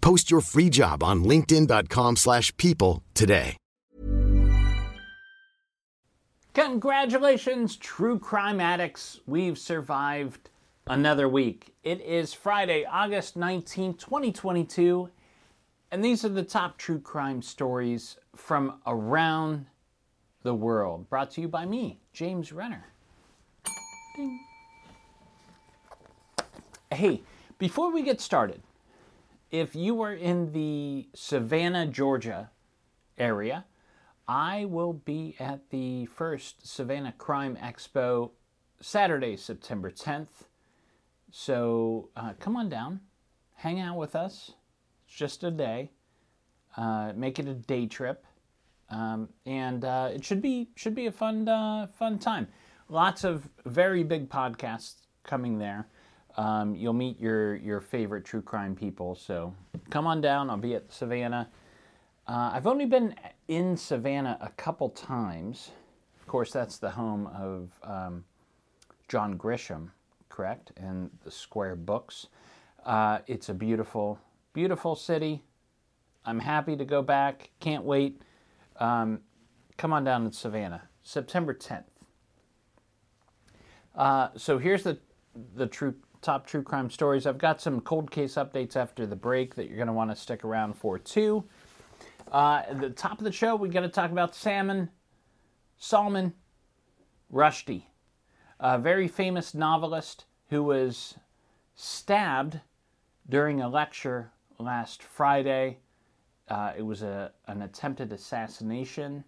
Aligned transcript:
Post 0.00 0.30
your 0.30 0.40
free 0.40 0.70
job 0.70 1.02
on 1.02 1.24
linkedin.com/people 1.24 2.16
slash 2.16 2.56
people 2.56 3.02
today. 3.14 3.56
Congratulations, 6.54 7.76
true 7.76 8.18
crime 8.18 8.60
addicts. 8.60 9.20
We've 9.26 9.56
survived 9.56 10.50
another 10.88 11.28
week. 11.28 11.74
It 11.84 12.00
is 12.00 12.34
Friday, 12.34 12.84
August 12.84 13.36
19, 13.36 13.94
2022, 13.94 15.08
and 15.92 16.04
these 16.04 16.24
are 16.24 16.30
the 16.30 16.42
top 16.42 16.76
true 16.76 16.98
crime 16.98 17.42
stories 17.42 18.16
from 18.34 18.80
around 18.86 19.66
the 20.42 20.54
world, 20.54 21.08
brought 21.08 21.30
to 21.32 21.40
you 21.40 21.48
by 21.48 21.64
me, 21.64 22.00
James 22.12 22.52
Renner. 22.52 22.86
Ding. 24.16 24.40
Hey, 26.90 27.22
before 27.58 27.92
we 27.92 28.02
get 28.02 28.20
started, 28.20 28.62
if 29.50 29.74
you 29.74 30.02
are 30.02 30.12
in 30.12 30.52
the 30.52 31.08
Savannah, 31.14 31.86
Georgia 31.86 32.50
area, 33.16 33.64
I 34.26 34.66
will 34.66 34.92
be 34.92 35.36
at 35.40 35.70
the 35.70 36.06
first 36.06 36.66
Savannah 36.66 37.14
Crime 37.16 37.56
Expo 37.56 38.30
Saturday, 38.80 39.36
September 39.36 39.90
10th. 39.90 40.46
So 41.30 42.10
uh, 42.16 42.34
come 42.38 42.56
on 42.56 42.68
down, 42.68 43.00
hang 43.54 43.80
out 43.80 43.96
with 43.96 44.14
us. 44.14 44.52
It's 45.06 45.16
just 45.16 45.44
a 45.44 45.50
day. 45.50 45.90
Uh, 46.76 47.12
make 47.16 47.38
it 47.38 47.48
a 47.48 47.54
day 47.54 47.86
trip, 47.86 48.24
um, 48.90 49.28
and 49.46 49.84
uh, 49.84 50.10
it 50.14 50.24
should 50.24 50.40
be 50.40 50.68
should 50.76 50.94
be 50.94 51.06
a 51.06 51.10
fun 51.10 51.48
uh, 51.48 51.88
fun 51.98 52.18
time. 52.20 52.46
Lots 52.88 53.24
of 53.24 53.48
very 53.64 54.04
big 54.04 54.28
podcasts 54.28 54.94
coming 55.24 55.58
there. 55.58 55.88
Um, 56.38 56.76
you'll 56.76 56.92
meet 56.92 57.18
your 57.20 57.56
your 57.56 57.80
favorite 57.80 58.24
true 58.24 58.40
crime 58.40 58.76
people. 58.76 59.16
So 59.16 59.52
come 59.90 60.06
on 60.06 60.20
down. 60.20 60.48
I'll 60.48 60.56
be 60.56 60.74
at 60.76 60.90
Savannah. 60.90 61.50
Uh, 62.28 62.50
I've 62.54 62.68
only 62.68 62.86
been 62.86 63.16
in 63.48 63.76
Savannah 63.76 64.38
a 64.40 64.50
couple 64.50 64.88
times. 64.90 65.72
Of 66.20 66.28
course, 66.28 66.52
that's 66.52 66.78
the 66.78 66.90
home 66.90 67.26
of 67.28 67.70
um, 67.82 68.24
John 69.08 69.36
Grisham, 69.36 69.88
correct, 70.28 70.70
and 70.76 71.10
the 71.24 71.30
Square 71.30 71.76
Books. 71.76 72.28
Uh, 72.86 73.18
it's 73.26 73.48
a 73.48 73.54
beautiful, 73.54 74.20
beautiful 74.52 74.94
city. 74.94 75.42
I'm 76.24 76.38
happy 76.38 76.76
to 76.76 76.84
go 76.84 77.02
back. 77.02 77.50
Can't 77.58 77.82
wait. 77.82 78.22
Um, 78.76 79.20
come 79.76 79.92
on 79.92 80.04
down 80.04 80.24
to 80.30 80.32
Savannah, 80.32 80.82
September 81.02 81.52
10th. 81.52 81.84
Uh, 83.96 84.28
so 84.36 84.58
here's 84.58 84.84
the 84.84 84.98
the 85.54 85.66
true 85.66 85.94
top 86.28 86.46
true 86.46 86.62
crime 86.62 86.90
stories. 86.90 87.26
I've 87.26 87.38
got 87.38 87.58
some 87.58 87.80
cold 87.80 88.10
case 88.10 88.34
updates 88.34 88.76
after 88.76 89.06
the 89.06 89.16
break 89.16 89.54
that 89.54 89.66
you're 89.66 89.78
going 89.78 89.86
to 89.86 89.94
want 89.94 90.10
to 90.10 90.16
stick 90.16 90.44
around 90.44 90.74
for 90.74 90.98
too. 90.98 91.42
Uh, 92.30 92.64
at 92.68 92.82
the 92.82 92.90
top 92.90 93.16
of 93.16 93.24
the 93.24 93.32
show, 93.32 93.56
we 93.56 93.70
got 93.70 93.80
to 93.80 93.88
talk 93.88 94.10
about 94.10 94.34
Salman, 94.34 94.90
Salman 95.78 96.34
Rushdie, 97.32 97.84
a 98.60 98.78
very 98.78 99.08
famous 99.08 99.54
novelist 99.54 100.26
who 100.50 100.62
was 100.62 101.14
stabbed 101.74 102.60
during 103.30 103.62
a 103.62 103.68
lecture 103.70 104.30
last 104.58 105.02
Friday. 105.02 105.78
Uh, 106.48 106.74
it 106.76 106.82
was 106.82 107.00
a, 107.00 107.32
an 107.46 107.62
attempted 107.62 108.12
assassination. 108.12 109.24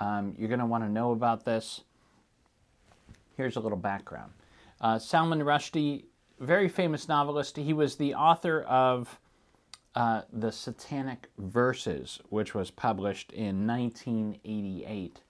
Um, 0.00 0.34
you're 0.38 0.48
going 0.48 0.60
to 0.60 0.64
want 0.64 0.84
to 0.84 0.90
know 0.90 1.12
about 1.12 1.44
this. 1.44 1.82
Here's 3.36 3.56
a 3.56 3.60
little 3.60 3.76
background. 3.76 4.32
Uh, 4.80 4.98
Salman 4.98 5.40
Rushdie, 5.40 6.04
very 6.40 6.68
famous 6.68 7.08
novelist, 7.08 7.56
he 7.56 7.72
was 7.72 7.96
the 7.96 8.14
author 8.14 8.62
of 8.62 9.20
uh, 9.94 10.22
The 10.32 10.50
Satanic 10.50 11.28
Verses, 11.38 12.20
which 12.28 12.54
was 12.54 12.70
published 12.70 13.32
in 13.32 13.66
1988. 13.66 15.20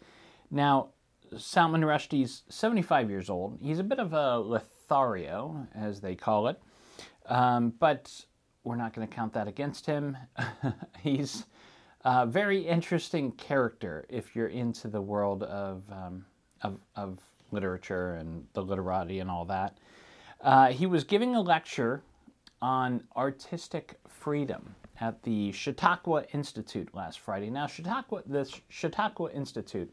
Now, 0.50 0.91
Salman 1.37 1.82
Rushdie's 1.82 2.43
75 2.48 3.10
years 3.10 3.31
old. 3.31 3.59
He's 3.62 3.78
a 3.78 3.84
bit 3.84 3.98
of 3.98 4.12
a 4.12 4.38
Lothario, 4.38 5.66
as 5.75 6.00
they 6.00 6.15
call 6.15 6.48
it, 6.48 6.60
um, 7.27 7.72
but 7.78 8.25
we're 8.65 8.77
not 8.77 8.92
going 8.92 9.06
to 9.06 9.15
count 9.15 9.32
that 9.34 9.48
against 9.48 9.87
him. 9.87 10.16
He's 11.00 11.47
a 12.04 12.27
very 12.27 12.60
interesting 12.66 13.32
character 13.32 14.06
if 14.09 14.34
you're 14.34 14.48
into 14.48 14.88
the 14.88 15.00
world 15.00 15.42
of, 15.44 15.82
um, 15.91 16.25
of, 16.62 16.78
of, 16.97 17.19
literature 17.53 18.15
and 18.15 18.47
the 18.53 18.62
literati 18.62 19.19
and 19.19 19.28
all 19.28 19.44
that. 19.44 19.77
Uh, 20.42 20.68
he 20.68 20.86
was 20.86 21.04
giving 21.04 21.34
a 21.34 21.40
lecture 21.40 22.02
on 22.62 23.04
artistic 23.16 23.98
freedom 24.08 24.74
at 25.00 25.22
the 25.22 25.52
Chautauqua 25.52 26.24
Institute 26.32 26.94
last 26.94 27.20
Friday. 27.20 27.50
Now, 27.50 27.66
Chautauqua, 27.66 28.22
the 28.26 28.50
Chautauqua 28.68 29.30
Institute, 29.32 29.92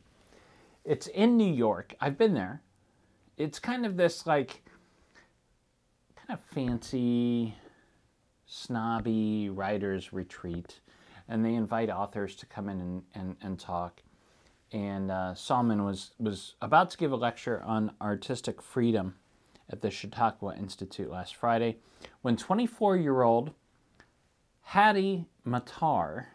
it's 0.86 1.08
in 1.08 1.36
New 1.36 1.52
York. 1.52 1.96
I've 2.00 2.18
been 2.18 2.34
there. 2.34 2.62
It's 3.38 3.60
kind 3.60 3.86
of 3.86 3.98
this 3.98 4.26
like 4.26 4.64
kind 6.16 6.38
of 6.38 6.40
fancy, 6.40 7.54
snobby 8.46 9.50
writers 9.50 10.14
retreat, 10.14 10.80
and 11.28 11.46
they 11.46 11.56
invite 11.56 11.90
authors 11.90 12.36
to 12.38 12.46
come 12.46 12.70
in 12.70 12.80
and, 12.80 13.04
and, 13.14 13.36
and 13.42 13.60
talk. 13.60 14.02
And 14.72 15.12
uh, 15.12 15.36
Salman 15.36 15.84
was 15.84 16.12
was 16.20 16.56
about 16.62 16.90
to 16.92 16.98
give 16.98 17.12
a 17.12 17.16
lecture 17.16 17.62
on 17.66 17.92
artistic 18.02 18.62
freedom 18.62 19.16
at 19.70 19.82
the 19.82 19.92
Chautauqua 19.92 20.56
Institute 20.56 21.10
last 21.10 21.36
Friday 21.36 21.78
when 22.22 22.38
24 22.38 22.98
year 22.98 23.22
old 23.22 23.52
Hadi 24.62 25.26
Matar 25.46 26.26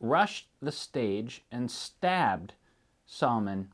rushed 0.00 0.48
the 0.60 0.72
stage 0.72 1.42
and 1.50 1.70
stabbed 1.70 2.54
Salman 3.06 3.68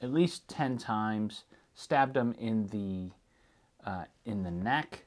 at 0.00 0.12
least 0.12 0.48
10 0.48 0.78
times, 0.78 1.44
stabbed 1.74 2.16
him 2.16 2.34
in 2.38 2.68
the, 2.68 3.10
uh, 3.88 4.04
in 4.24 4.42
the 4.42 4.50
neck, 4.50 5.04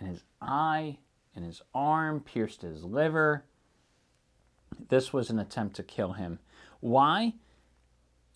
in 0.00 0.06
his 0.06 0.24
eye, 0.40 0.98
in 1.34 1.42
his 1.42 1.62
arm, 1.74 2.20
pierced 2.20 2.62
his 2.62 2.84
liver. 2.84 3.44
This 4.88 5.12
was 5.12 5.30
an 5.30 5.38
attempt 5.38 5.76
to 5.76 5.82
kill 5.82 6.12
him. 6.12 6.38
Why? 6.80 7.34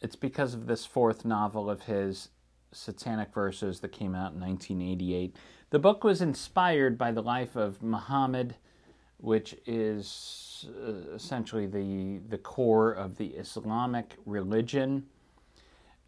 It's 0.01 0.17
because 0.17 0.55
of 0.55 0.67
this 0.67 0.87
fourth 0.87 1.25
novel 1.25 1.69
of 1.69 1.83
his, 1.83 2.29
Satanic 2.73 3.33
Verses, 3.33 3.81
that 3.81 3.93
came 3.93 4.15
out 4.15 4.33
in 4.33 4.41
1988. 4.41 5.37
The 5.71 5.79
book 5.79 6.05
was 6.05 6.21
inspired 6.21 6.99
by 6.99 7.13
the 7.13 7.23
life 7.23 7.57
of 7.57 7.83
Muhammad, 7.83 8.57
which 9.19 9.55
is 9.67 10.67
uh, 10.69 11.15
essentially 11.15 11.67
the, 11.67 12.21
the 12.29 12.39
core 12.39 12.93
of 12.93 13.17
the 13.17 13.29
Islamic 13.29 14.17
religion. 14.27 15.07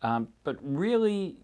Um, 0.03 0.29
but 0.43 0.59
really, 0.61 1.37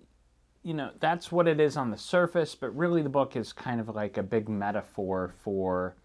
you 0.62 0.74
know, 0.74 0.90
that's 1.00 1.32
what 1.32 1.48
it 1.48 1.60
is 1.60 1.76
on 1.76 1.90
the 1.90 1.96
surface, 1.98 2.54
but 2.54 2.76
really 2.76 3.02
the 3.02 3.08
book 3.08 3.36
is 3.36 3.52
kind 3.52 3.80
of 3.80 3.88
like 3.88 4.18
a 4.18 4.22
big 4.22 4.48
metaphor 4.48 5.32
for 5.42 5.96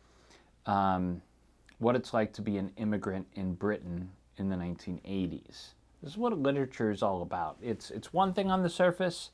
um, 0.66 1.22
what 1.80 1.96
it's 1.96 2.14
like 2.14 2.32
to 2.34 2.42
be 2.42 2.58
an 2.58 2.72
immigrant 2.78 3.28
in 3.34 3.54
Britain 3.54 4.10
in 4.38 4.50
the 4.50 4.56
1980s. 4.56 5.74
This 6.06 6.14
is 6.14 6.20
what 6.20 6.38
literature 6.38 6.92
is 6.92 7.02
all 7.02 7.24
about. 7.24 7.58
It's, 7.64 7.90
it's 7.90 8.14
one 8.14 8.32
thing 8.32 8.52
on 8.52 8.62
the 8.62 8.70
surface, 8.70 9.32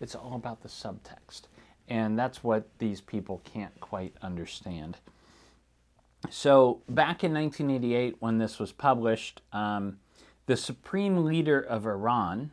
it's 0.00 0.14
all 0.14 0.36
about 0.36 0.62
the 0.62 0.68
subtext. 0.68 1.48
And 1.88 2.16
that's 2.16 2.44
what 2.44 2.68
these 2.78 3.00
people 3.00 3.42
can't 3.42 3.78
quite 3.80 4.14
understand. 4.22 4.98
So, 6.30 6.80
back 6.88 7.24
in 7.24 7.34
1988, 7.34 8.18
when 8.20 8.38
this 8.38 8.60
was 8.60 8.70
published, 8.70 9.42
um, 9.52 9.98
the 10.46 10.56
supreme 10.56 11.24
leader 11.24 11.60
of 11.60 11.86
Iran, 11.86 12.52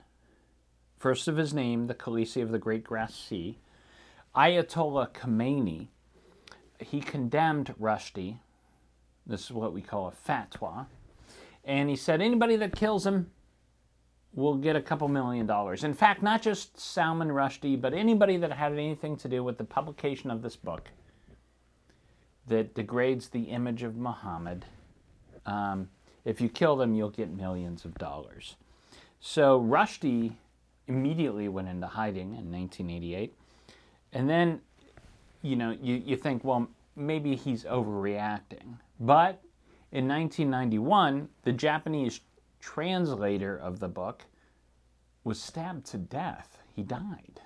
first 0.97 1.27
of 1.27 1.37
his 1.37 1.53
name, 1.53 1.85
the 1.85 1.93
Khaleesi 1.93 2.41
of 2.41 2.49
the 2.49 2.57
Great 2.57 2.83
Grass 2.83 3.13
Sea, 3.13 3.59
Ayatollah 4.35 5.11
Khomeini, 5.11 5.89
he 6.79 7.01
condemned 7.01 7.75
Rushdie. 7.79 8.39
This 9.27 9.43
is 9.45 9.51
what 9.51 9.73
we 9.73 9.83
call 9.83 10.07
a 10.07 10.27
fatwa. 10.27 10.87
And 11.63 11.87
he 11.87 11.95
said 11.95 12.19
anybody 12.19 12.55
that 12.55 12.75
kills 12.75 13.05
him 13.05 13.29
will 14.33 14.55
get 14.55 14.75
a 14.75 14.81
couple 14.81 15.07
million 15.07 15.45
dollars. 15.45 15.83
In 15.83 15.93
fact, 15.93 16.21
not 16.21 16.41
just 16.41 16.79
Salman 16.79 17.29
Rushdie, 17.29 17.79
but 17.79 17.93
anybody 17.93 18.37
that 18.37 18.51
had 18.51 18.73
anything 18.73 19.17
to 19.17 19.27
do 19.27 19.43
with 19.43 19.57
the 19.57 19.63
publication 19.63 20.29
of 20.29 20.41
this 20.41 20.55
book 20.55 20.89
that 22.47 22.73
degrades 22.75 23.29
the 23.29 23.43
image 23.43 23.83
of 23.83 23.95
Muhammad. 23.95 24.65
Um, 25.45 25.89
if 26.25 26.41
you 26.41 26.49
kill 26.49 26.75
them, 26.75 26.93
you'll 26.95 27.09
get 27.09 27.29
millions 27.29 27.85
of 27.85 27.95
dollars. 27.95 28.55
So 29.19 29.61
Rushdie 29.61 30.33
immediately 30.87 31.47
went 31.47 31.67
into 31.67 31.87
hiding 31.87 32.35
in 32.35 32.51
1988. 32.51 33.35
And 34.13 34.29
then, 34.29 34.61
you 35.41 35.55
know, 35.55 35.77
you, 35.81 35.95
you 35.95 36.15
think, 36.15 36.43
well, 36.43 36.67
maybe 36.95 37.35
he's 37.35 37.63
overreacting. 37.63 38.77
But 38.99 39.41
in 39.91 40.07
1991, 40.07 41.29
the 41.43 41.51
Japanese 41.51 42.19
translator 42.59 43.57
of 43.57 43.79
the 43.79 43.87
book 43.87 44.25
was 45.23 45.41
stabbed 45.41 45.85
to 45.87 45.97
death. 45.97 46.59
He 46.75 46.83
died. 46.83 47.41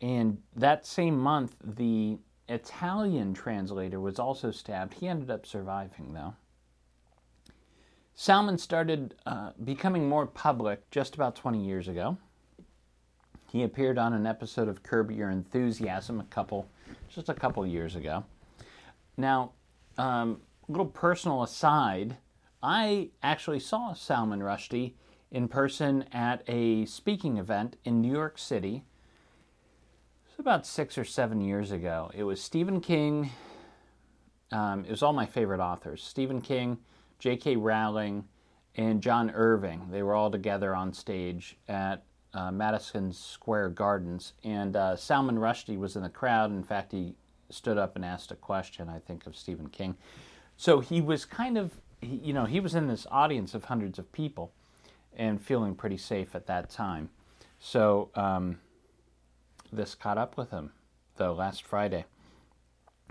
And 0.00 0.38
that 0.54 0.86
same 0.86 1.18
month, 1.18 1.56
the 1.62 2.18
Italian 2.48 3.34
translator 3.34 4.00
was 4.00 4.18
also 4.18 4.50
stabbed. 4.50 4.94
He 4.94 5.08
ended 5.08 5.30
up 5.30 5.46
surviving, 5.46 6.14
though. 6.14 6.34
Salman 8.14 8.58
started 8.58 9.14
uh, 9.26 9.50
becoming 9.64 10.08
more 10.08 10.26
public 10.26 10.90
just 10.90 11.14
about 11.14 11.36
20 11.36 11.64
years 11.64 11.88
ago. 11.88 12.18
He 13.50 13.62
appeared 13.62 13.96
on 13.96 14.12
an 14.12 14.26
episode 14.26 14.68
of 14.68 14.82
Curb 14.82 15.10
Your 15.10 15.30
Enthusiasm 15.30 16.20
a 16.20 16.24
couple, 16.24 16.68
just 17.08 17.28
a 17.28 17.34
couple 17.34 17.66
years 17.66 17.96
ago. 17.96 18.24
Now, 19.16 19.52
um, 19.96 20.40
a 20.68 20.72
little 20.72 20.86
personal 20.86 21.42
aside, 21.42 22.16
I 22.62 23.10
actually 23.22 23.60
saw 23.60 23.92
Salman 23.92 24.40
Rushdie 24.40 24.94
in 25.30 25.48
person 25.48 26.04
at 26.12 26.42
a 26.48 26.84
speaking 26.86 27.36
event 27.36 27.76
in 27.84 28.00
New 28.00 28.12
York 28.12 28.38
City. 28.38 28.84
It 30.24 30.30
was 30.30 30.38
about 30.38 30.66
six 30.66 30.98
or 30.98 31.04
seven 31.04 31.40
years 31.40 31.70
ago. 31.70 32.10
It 32.14 32.24
was 32.24 32.40
Stephen 32.40 32.80
King. 32.80 33.30
Um, 34.50 34.84
it 34.84 34.90
was 34.90 35.02
all 35.02 35.12
my 35.12 35.26
favorite 35.26 35.60
authors 35.60 36.02
Stephen 36.02 36.40
King, 36.40 36.78
J.K. 37.18 37.56
Rowling, 37.56 38.24
and 38.76 39.02
John 39.02 39.30
Irving. 39.30 39.88
They 39.90 40.02
were 40.02 40.14
all 40.14 40.30
together 40.30 40.74
on 40.74 40.92
stage 40.92 41.58
at 41.68 42.04
uh, 42.34 42.50
Madison 42.50 43.12
Square 43.12 43.70
Gardens, 43.70 44.34
and 44.44 44.76
uh, 44.76 44.96
Salman 44.96 45.36
Rushdie 45.36 45.78
was 45.78 45.96
in 45.96 46.02
the 46.02 46.08
crowd. 46.08 46.50
In 46.50 46.62
fact, 46.62 46.92
he 46.92 47.14
stood 47.50 47.78
up 47.78 47.96
and 47.96 48.04
asked 48.04 48.30
a 48.30 48.36
question, 48.36 48.88
I 48.88 48.98
think, 48.98 49.26
of 49.26 49.36
Stephen 49.36 49.68
King. 49.68 49.96
So 50.56 50.80
he 50.80 51.00
was 51.00 51.24
kind 51.24 51.56
of, 51.56 51.72
he, 52.00 52.16
you 52.16 52.32
know, 52.32 52.44
he 52.44 52.60
was 52.60 52.74
in 52.74 52.86
this 52.86 53.06
audience 53.10 53.54
of 53.54 53.64
hundreds 53.64 53.98
of 53.98 54.10
people 54.12 54.52
and 55.16 55.40
feeling 55.40 55.74
pretty 55.74 55.96
safe 55.96 56.34
at 56.34 56.46
that 56.46 56.70
time. 56.70 57.10
So 57.58 58.10
um, 58.14 58.60
this 59.72 59.94
caught 59.94 60.18
up 60.18 60.36
with 60.36 60.50
him, 60.50 60.70
though, 61.16 61.32
last 61.32 61.64
Friday. 61.64 62.04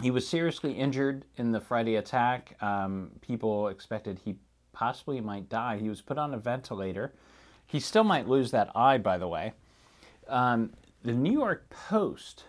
He 0.01 0.11
was 0.11 0.27
seriously 0.27 0.73
injured 0.73 1.25
in 1.37 1.51
the 1.51 1.59
Friday 1.59 1.95
attack. 1.95 2.55
Um, 2.61 3.11
people 3.21 3.67
expected 3.67 4.19
he 4.23 4.35
possibly 4.71 5.19
might 5.21 5.49
die. 5.49 5.79
He 5.79 5.89
was 5.89 6.01
put 6.01 6.17
on 6.17 6.33
a 6.33 6.37
ventilator 6.37 7.13
he 7.67 7.81
still 7.81 8.05
might 8.05 8.27
lose 8.27 8.51
that 8.51 8.71
eye, 8.73 8.97
by 8.97 9.17
the 9.17 9.27
way. 9.27 9.53
Um, 10.27 10.71
the 11.03 11.11
New 11.11 11.31
York 11.31 11.69
Post 11.69 12.45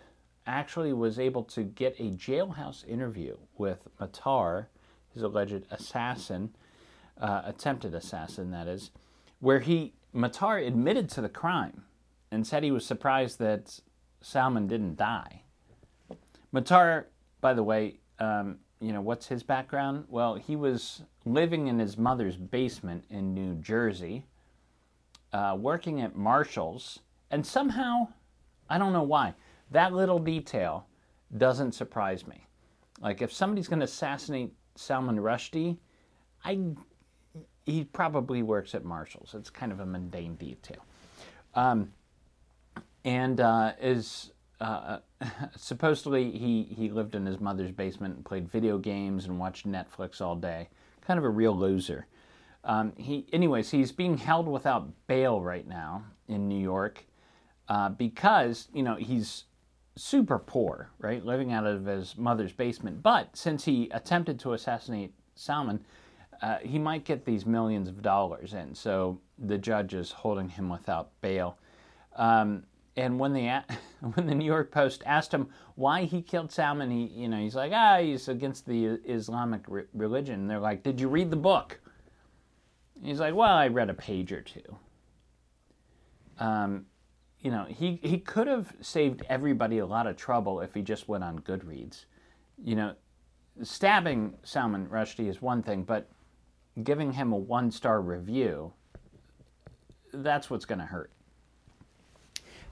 actually 0.47 0.93
was 0.93 1.19
able 1.19 1.43
to 1.45 1.65
get 1.65 1.97
a 1.99 2.11
jailhouse 2.13 2.87
interview 2.89 3.37
with 3.59 3.89
Matar, 4.01 4.67
his 5.19 5.25
alleged 5.25 5.67
assassin, 5.71 6.51
uh, 7.21 7.43
attempted 7.45 7.93
assassin, 7.93 8.53
that 8.53 8.69
is, 8.69 8.93
where 9.41 9.59
he 9.59 9.93
Matar 10.15 10.65
admitted 10.65 11.09
to 11.11 11.21
the 11.21 11.29
crime 11.29 11.83
and 12.31 12.47
said 12.47 12.63
he 12.63 12.71
was 12.71 12.87
surprised 12.87 13.39
that 13.41 13.81
Salman 14.21 14.69
didn't 14.69 14.97
die. 14.97 15.43
Matar, 16.55 17.05
by 17.41 17.53
the 17.53 17.63
way, 17.63 17.99
um, 18.21 18.59
you 18.81 18.93
know 18.93 19.01
what's 19.01 19.27
his 19.27 19.43
background? 19.43 20.05
Well, 20.09 20.37
he 20.37 20.55
was 20.55 21.03
living 21.25 21.67
in 21.67 21.79
his 21.79 21.99
mother's 21.99 22.37
basement 22.37 23.05
in 23.11 23.35
New 23.35 23.57
Jersey 23.57 24.25
uh, 25.33 25.57
working 25.59 26.01
at 26.01 26.17
Marshall's, 26.17 27.01
and 27.31 27.45
somehow, 27.45 28.09
I 28.71 28.79
don't 28.79 28.93
know 28.93 29.03
why, 29.03 29.35
that 29.73 29.93
little 29.93 30.19
detail 30.19 30.87
doesn't 31.37 31.73
surprise 31.73 32.27
me. 32.27 32.47
Like 33.01 33.21
if 33.21 33.33
somebody's 33.33 33.69
going 33.69 33.81
to 33.81 33.85
assassinate 33.85 34.53
Salman 34.79 35.17
Rushdie, 35.17 35.77
I 36.45 36.61
he 37.67 37.85
probably 37.85 38.43
works 38.43 38.75
at 38.75 38.85
Marshall's. 38.85 39.35
It's 39.35 39.51
kind 39.51 39.73
of 39.73 39.81
a 39.81 39.87
mundane 39.87 40.37
detail, 40.37 40.85
um, 41.55 41.93
and 43.05 43.41
uh, 43.41 43.73
is 43.81 44.33
uh, 44.61 44.99
supposedly 45.57 46.31
he 46.31 46.63
he 46.63 46.91
lived 46.91 47.15
in 47.15 47.27
his 47.27 47.41
mother's 47.41 47.73
basement 47.73 48.17
and 48.17 48.25
played 48.25 48.49
video 48.49 48.79
games 48.79 49.27
and 49.27 49.39
watched 49.39 49.67
Netflix 49.67 50.21
all 50.21 50.37
day. 50.37 50.69
Kind 51.03 51.19
of 51.19 51.25
a 51.25 51.31
real 51.31 51.57
loser. 51.57 52.07
Um, 52.65 52.93
he, 52.97 53.27
anyways, 53.33 53.71
he's 53.71 53.93
being 53.93 54.19
held 54.19 54.49
without 54.49 54.91
bail 55.07 55.41
right 55.41 55.67
now 55.67 56.05
in 56.27 56.49
New 56.49 56.61
York 56.61 57.05
uh, 57.69 57.89
because 57.91 58.69
you 58.73 58.83
know 58.83 58.97
he's 58.97 59.45
super 59.99 60.39
poor, 60.39 60.91
right, 60.99 61.25
living 61.25 61.53
out 61.53 61.67
of 61.67 61.85
his 61.85 62.17
mother's 62.17 62.53
basement. 62.53 63.03
But 63.03 63.37
since 63.37 63.65
he 63.65 63.89
attempted 63.91 64.39
to 64.41 64.53
assassinate 64.53 65.13
Salman, 65.35 65.85
uh, 66.41 66.59
he 66.63 66.79
might 66.79 67.05
get 67.05 67.25
these 67.25 67.45
millions 67.45 67.89
of 67.89 68.01
dollars 68.01 68.55
in. 68.55 68.75
So 68.75 69.21
the 69.39 69.59
judge 69.59 69.95
is 69.95 70.13
holding 70.13 70.49
him 70.49 70.69
without 70.69 71.11
bail. 71.21 71.59
Um, 72.17 72.65
and 72.97 73.19
when 73.19 73.33
the 73.33 73.63
when 74.15 74.27
the 74.27 74.35
New 74.35 74.45
York 74.45 74.71
Post 74.71 75.03
asked 75.07 75.33
him 75.33 75.49
why 75.75 76.05
he 76.05 76.23
killed 76.23 76.53
Salman, 76.53 76.91
he 76.91 77.07
you 77.07 77.29
know 77.29 77.39
he's 77.39 77.55
like 77.55 77.73
ah 77.75 77.99
he's 77.99 78.29
against 78.29 78.67
the 78.67 78.87
Islamic 79.05 79.63
re- 79.69 79.85
religion. 79.95 80.41
And 80.41 80.51
they're 80.51 80.61
like, 80.61 80.83
did 80.83 81.01
you 81.01 81.09
read 81.09 81.31
the 81.31 81.37
book? 81.37 81.81
He's 83.03 83.21
like, 83.21 83.35
well, 83.35 83.55
I 83.55 83.69
read 83.69 83.91
a 83.91 83.95
page 83.95 84.33
or 84.33 84.43
two. 84.43 84.77
Um, 86.39 86.87
you 87.41 87.51
know, 87.51 87.65
he, 87.69 88.01
he 88.03 88.19
could 88.19 88.47
have 88.47 88.73
saved 88.81 89.23
everybody 89.29 89.79
a 89.79 89.87
lot 89.87 90.07
of 90.07 90.17
trouble 90.17 90.61
if 90.61 90.75
he 90.75 90.83
just 90.83 91.09
went 91.09 91.23
on 91.23 91.39
Goodreads. 91.41 92.05
You 92.63 92.75
know, 92.77 92.95
stabbing 93.63 94.35
Salman 94.43 94.89
Rushdie 94.89 95.29
is 95.29 95.41
one 95.41 95.63
thing, 95.63 95.85
but 95.85 96.09
giving 96.83 97.13
him 97.13 97.33
a 97.33 97.37
one 97.37 97.71
star 97.71 98.01
review, 98.01 98.73
that's 100.13 100.51
what's 100.51 100.65
going 100.65 100.81
to 100.81 100.87
hurt. 100.87 101.13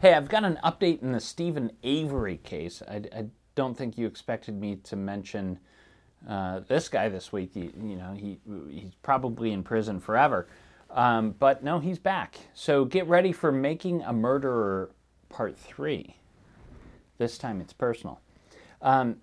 Hey, 0.00 0.14
I've 0.14 0.28
got 0.28 0.44
an 0.44 0.58
update 0.64 1.00
in 1.00 1.12
the 1.12 1.20
Steven 1.20 1.72
Avery 1.82 2.38
case. 2.38 2.82
I, 2.86 3.02
I 3.16 3.26
don't 3.54 3.76
think 3.76 3.96
you 3.96 4.06
expected 4.06 4.60
me 4.60 4.76
to 4.84 4.96
mention 4.96 5.58
uh, 6.28 6.60
this 6.68 6.88
guy 6.88 7.08
this 7.08 7.32
week, 7.32 7.54
you, 7.54 7.72
you, 7.82 7.96
know, 7.96 8.12
he 8.12 8.38
he's 8.68 8.94
probably 9.02 9.52
in 9.52 9.62
prison 9.62 10.00
forever. 10.00 10.48
Um, 10.96 11.34
but 11.38 11.62
no, 11.62 11.78
he's 11.78 11.98
back. 11.98 12.38
So 12.54 12.86
get 12.86 13.06
ready 13.06 13.30
for 13.30 13.52
Making 13.52 14.02
a 14.02 14.14
Murderer 14.14 14.90
Part 15.28 15.58
3. 15.58 16.16
This 17.18 17.36
time 17.36 17.60
it's 17.60 17.74
personal. 17.74 18.18
Um, 18.80 19.16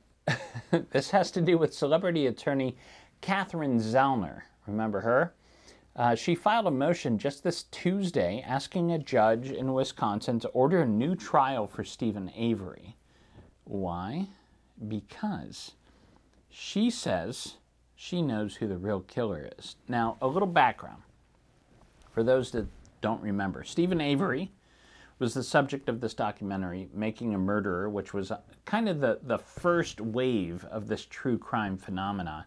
this 0.92 1.10
has 1.10 1.32
to 1.32 1.42
do 1.42 1.58
with 1.58 1.74
celebrity 1.74 2.28
attorney 2.28 2.78
Catherine 3.22 3.80
Zellner. 3.80 4.44
Remember 4.68 5.02
her? 5.02 5.34
Uh, 5.96 6.14
she 6.14 6.36
filed 6.36 6.68
a 6.68 6.72
motion 6.72 7.18
just 7.18 7.44
this 7.44 7.64
Tuesday 7.64 8.44
asking 8.46 8.92
a 8.92 9.00
judge 9.00 9.50
in 9.50 9.74
Wisconsin 9.74 10.40
to 10.42 10.48
order 10.50 10.82
a 10.82 10.88
new 10.88 11.16
trial 11.16 11.68
for 11.68 11.84
Steven 11.84 12.32
Avery. 12.36 12.96
Why? 13.64 14.28
Because 14.88 15.72
she 16.50 16.92
says 16.92 17.56
she 17.96 18.22
knows 18.22 18.56
who 18.56 18.68
the 18.68 18.78
real 18.78 19.02
killer 19.02 19.50
is. 19.58 19.76
Now, 19.88 20.18
a 20.22 20.28
little 20.28 20.48
background 20.48 21.02
for 22.14 22.24
those 22.24 22.52
that 22.52 22.68
don't 23.02 23.22
remember 23.22 23.64
Steven 23.64 24.00
Avery 24.00 24.52
was 25.20 25.34
the 25.34 25.44
subject 25.44 25.90
of 25.90 26.02
this 26.02 26.14
documentary, 26.14 26.90
Making 26.94 27.34
a 27.34 27.38
Murderer, 27.38 27.90
which 27.90 28.14
was 28.14 28.32
kind 28.66 28.90
of 28.90 29.00
the, 29.00 29.20
the 29.24 29.38
first 29.38 30.02
wave 30.02 30.66
of 30.66 30.88
this 30.88 31.06
true 31.06 31.38
crime 31.38 31.78
phenomenon. 31.78 32.46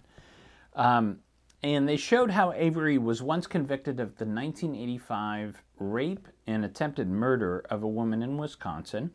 Um, 0.74 1.20
and 1.62 1.88
they 1.88 1.96
showed 1.96 2.30
how 2.30 2.52
Avery 2.52 2.98
was 2.98 3.22
once 3.22 3.46
convicted 3.46 3.98
of 3.98 4.16
the 4.16 4.26
1985 4.26 5.62
rape 5.78 6.28
and 6.46 6.64
attempted 6.64 7.08
murder 7.08 7.64
of 7.70 7.82
a 7.82 7.88
woman 7.88 8.22
in 8.22 8.36
Wisconsin. 8.36 9.10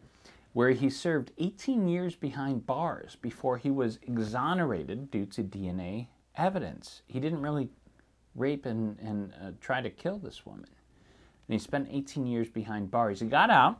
where 0.54 0.72
he 0.72 0.90
served 0.90 1.32
18 1.38 1.88
years 1.88 2.16
behind 2.16 2.66
bars 2.66 3.16
before 3.22 3.58
he 3.58 3.72
was 3.72 4.00
exonerated 4.04 5.10
due 5.10 5.26
to 5.26 5.44
DNA 5.44 6.08
evidence. 6.36 7.02
He 7.08 7.20
didn't 7.20 7.42
really 7.42 7.70
rape 8.36 8.66
and, 8.66 8.98
and 9.00 9.34
uh, 9.42 9.52
try 9.60 9.82
to 9.82 9.90
kill 9.90 10.18
this 10.18 10.46
woman. 10.46 10.68
And 11.48 11.54
he 11.54 11.60
spent 11.60 11.88
18 11.92 12.26
years 12.26 12.50
behind 12.50 12.92
bars. 12.92 13.20
He 13.20 13.28
got 13.28 13.50
out. 13.50 13.80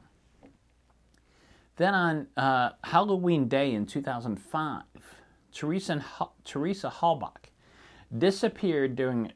Then 1.78 1.94
on 1.94 2.28
uh, 2.38 2.72
Halloween 2.84 3.48
Day 3.48 3.74
in 3.74 3.86
2005, 3.86 4.84
Teresa, 5.52 6.06
Teresa 6.44 6.90
Halbach 6.90 7.50
disappeared 8.18 8.96
during, 8.96 9.32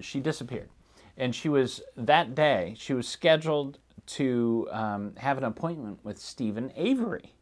she 0.00 0.20
disappeared. 0.20 0.70
And 1.16 1.34
she 1.34 1.48
was, 1.48 1.82
that 1.96 2.34
day, 2.34 2.74
she 2.78 2.94
was 2.94 3.06
scheduled 3.06 3.78
to 4.06 4.68
um, 4.72 5.12
have 5.16 5.38
an 5.38 5.44
appointment 5.44 6.00
with 6.02 6.18
Steven 6.18 6.72
Avery, 6.74 7.34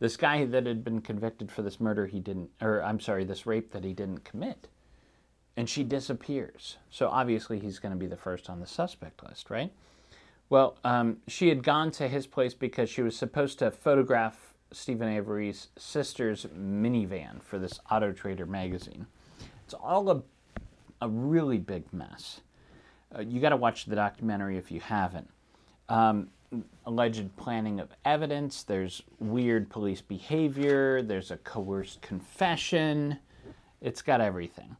this 0.00 0.16
guy 0.16 0.44
that 0.44 0.66
had 0.66 0.84
been 0.84 1.00
convicted 1.00 1.52
for 1.52 1.62
this 1.62 1.80
murder 1.80 2.06
he 2.06 2.20
didn't, 2.20 2.50
or 2.60 2.82
I'm 2.82 2.98
sorry, 2.98 3.24
this 3.24 3.46
rape 3.46 3.72
that 3.72 3.84
he 3.84 3.92
didn't 3.92 4.24
commit. 4.24 4.68
And 5.58 5.68
she 5.68 5.82
disappears. 5.82 6.76
So 6.88 7.08
obviously 7.08 7.58
he's 7.58 7.80
going 7.80 7.90
to 7.90 7.98
be 7.98 8.06
the 8.06 8.16
first 8.16 8.48
on 8.48 8.60
the 8.60 8.66
suspect 8.66 9.24
list, 9.24 9.50
right? 9.50 9.72
Well, 10.48 10.78
um, 10.84 11.16
she 11.26 11.48
had 11.48 11.64
gone 11.64 11.90
to 11.92 12.06
his 12.06 12.28
place 12.28 12.54
because 12.54 12.88
she 12.88 13.02
was 13.02 13.16
supposed 13.16 13.58
to 13.58 13.72
photograph 13.72 14.54
Steven 14.70 15.08
Avery's 15.08 15.66
sister's 15.76 16.46
minivan 16.56 17.42
for 17.42 17.58
this 17.58 17.80
Auto 17.90 18.12
Trader 18.12 18.46
magazine. 18.46 19.08
It's 19.64 19.74
all 19.74 20.08
a, 20.12 20.22
a 21.02 21.08
really 21.08 21.58
big 21.58 21.92
mess. 21.92 22.40
Uh, 23.12 23.22
you 23.22 23.40
got 23.40 23.48
to 23.48 23.56
watch 23.56 23.86
the 23.86 23.96
documentary 23.96 24.58
if 24.58 24.70
you 24.70 24.78
haven't. 24.78 25.28
Um, 25.88 26.28
alleged 26.86 27.36
planning 27.36 27.80
of 27.80 27.88
evidence, 28.04 28.62
there's 28.62 29.02
weird 29.18 29.70
police 29.70 30.02
behavior, 30.02 31.02
there's 31.02 31.32
a 31.32 31.36
coerced 31.38 32.00
confession. 32.00 33.18
It's 33.80 34.02
got 34.02 34.20
everything. 34.20 34.76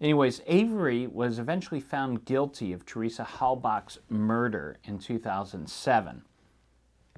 Anyways, 0.00 0.40
Avery 0.46 1.06
was 1.06 1.38
eventually 1.38 1.80
found 1.80 2.24
guilty 2.24 2.72
of 2.72 2.86
Teresa 2.86 3.22
Halbach's 3.22 3.98
murder 4.08 4.78
in 4.84 4.98
2007, 4.98 6.22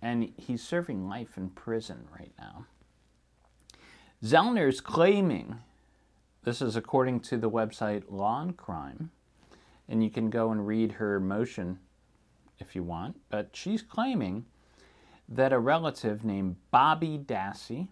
and 0.01 0.33
he's 0.37 0.63
serving 0.65 1.09
life 1.09 1.37
in 1.37 1.51
prison 1.51 2.09
right 2.19 2.33
now. 2.39 2.67
Zellner 4.25 4.69
is 4.69 4.81
claiming, 4.81 5.61
this 6.43 6.61
is 6.61 6.75
according 6.75 7.21
to 7.21 7.37
the 7.37 7.51
website 7.51 8.03
Law 8.09 8.43
and 8.43 8.57
Crime, 8.57 9.13
and 9.89 10.03
you 10.03 10.11
can 10.11 10.29
go 10.29 10.51
and 10.51 10.67
read 10.67 10.93
her 10.93 11.21
motion 11.21 11.79
if 12.59 12.75
you 12.75 12.83
want, 12.83 13.17
but 13.29 13.51
she's 13.53 13.83
claiming 13.83 14.45
that 15.29 15.53
a 15.53 15.59
relative 15.59 16.25
named 16.25 16.57
Bobby 16.73 17.17
Dassey 17.17 17.87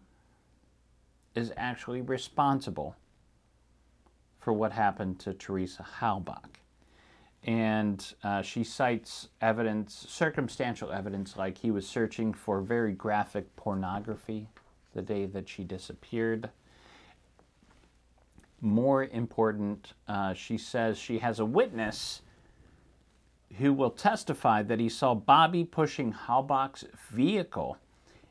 is 1.37 1.52
actually 1.56 2.00
responsible 2.00 2.97
for 4.40 4.52
what 4.52 4.73
happened 4.73 5.20
to 5.20 5.35
Teresa 5.35 5.87
Halbach. 6.00 6.56
And 7.44 8.04
uh, 8.23 8.42
she 8.42 8.64
cites 8.64 9.28
evidence, 9.40 10.06
circumstantial 10.09 10.90
evidence, 10.92 11.37
like 11.37 11.59
he 11.59 11.70
was 11.70 11.87
searching 11.87 12.35
for 12.35 12.61
very 12.61 12.92
graphic 12.92 13.54
pornography 13.56 14.49
the 14.94 15.02
day 15.02 15.26
that 15.26 15.49
she 15.49 15.64
disappeared. 15.64 16.50
More 18.61 19.04
important, 19.04 19.94
uh, 20.06 20.35
she 20.35 20.59
says 20.59 20.99
she 20.99 21.18
has 21.18 21.38
a 21.38 21.47
witness 21.47 22.20
who 23.56 23.73
will 23.73 23.90
testify 23.90 24.62
that 24.62 24.80
he 24.80 24.88
saw 24.88 25.14
Bobby 25.14 25.64
pushing 25.64 26.12
Halbach's 26.12 26.85
vehicle 27.11 27.78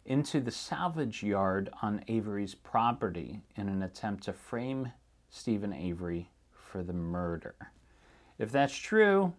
into 0.06 0.40
the 0.40 0.52
salvage 0.52 1.24
yard 1.24 1.70
on 1.82 2.04
Avery's 2.08 2.56
property 2.56 3.42
in 3.56 3.70
an 3.70 3.84
attempt 3.84 4.24
to 4.24 4.34
frame 4.34 4.92
Steven 5.30 5.74
Avery 5.74 6.30
for 6.52 6.84
the 6.84 6.94
murder. 6.94 7.56
If 8.38 8.52
that's 8.52 8.76
true, 8.76 9.34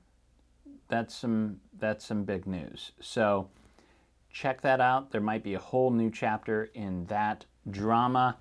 that's 0.88 1.14
some 1.14 1.60
that's 1.78 2.04
some 2.04 2.24
big 2.24 2.46
news. 2.46 2.92
So 3.00 3.48
check 4.30 4.60
that 4.62 4.80
out. 4.80 5.10
There 5.10 5.20
might 5.20 5.42
be 5.42 5.54
a 5.54 5.58
whole 5.58 5.90
new 5.90 6.10
chapter 6.10 6.70
in 6.74 7.06
that 7.06 7.44
drama 7.70 8.36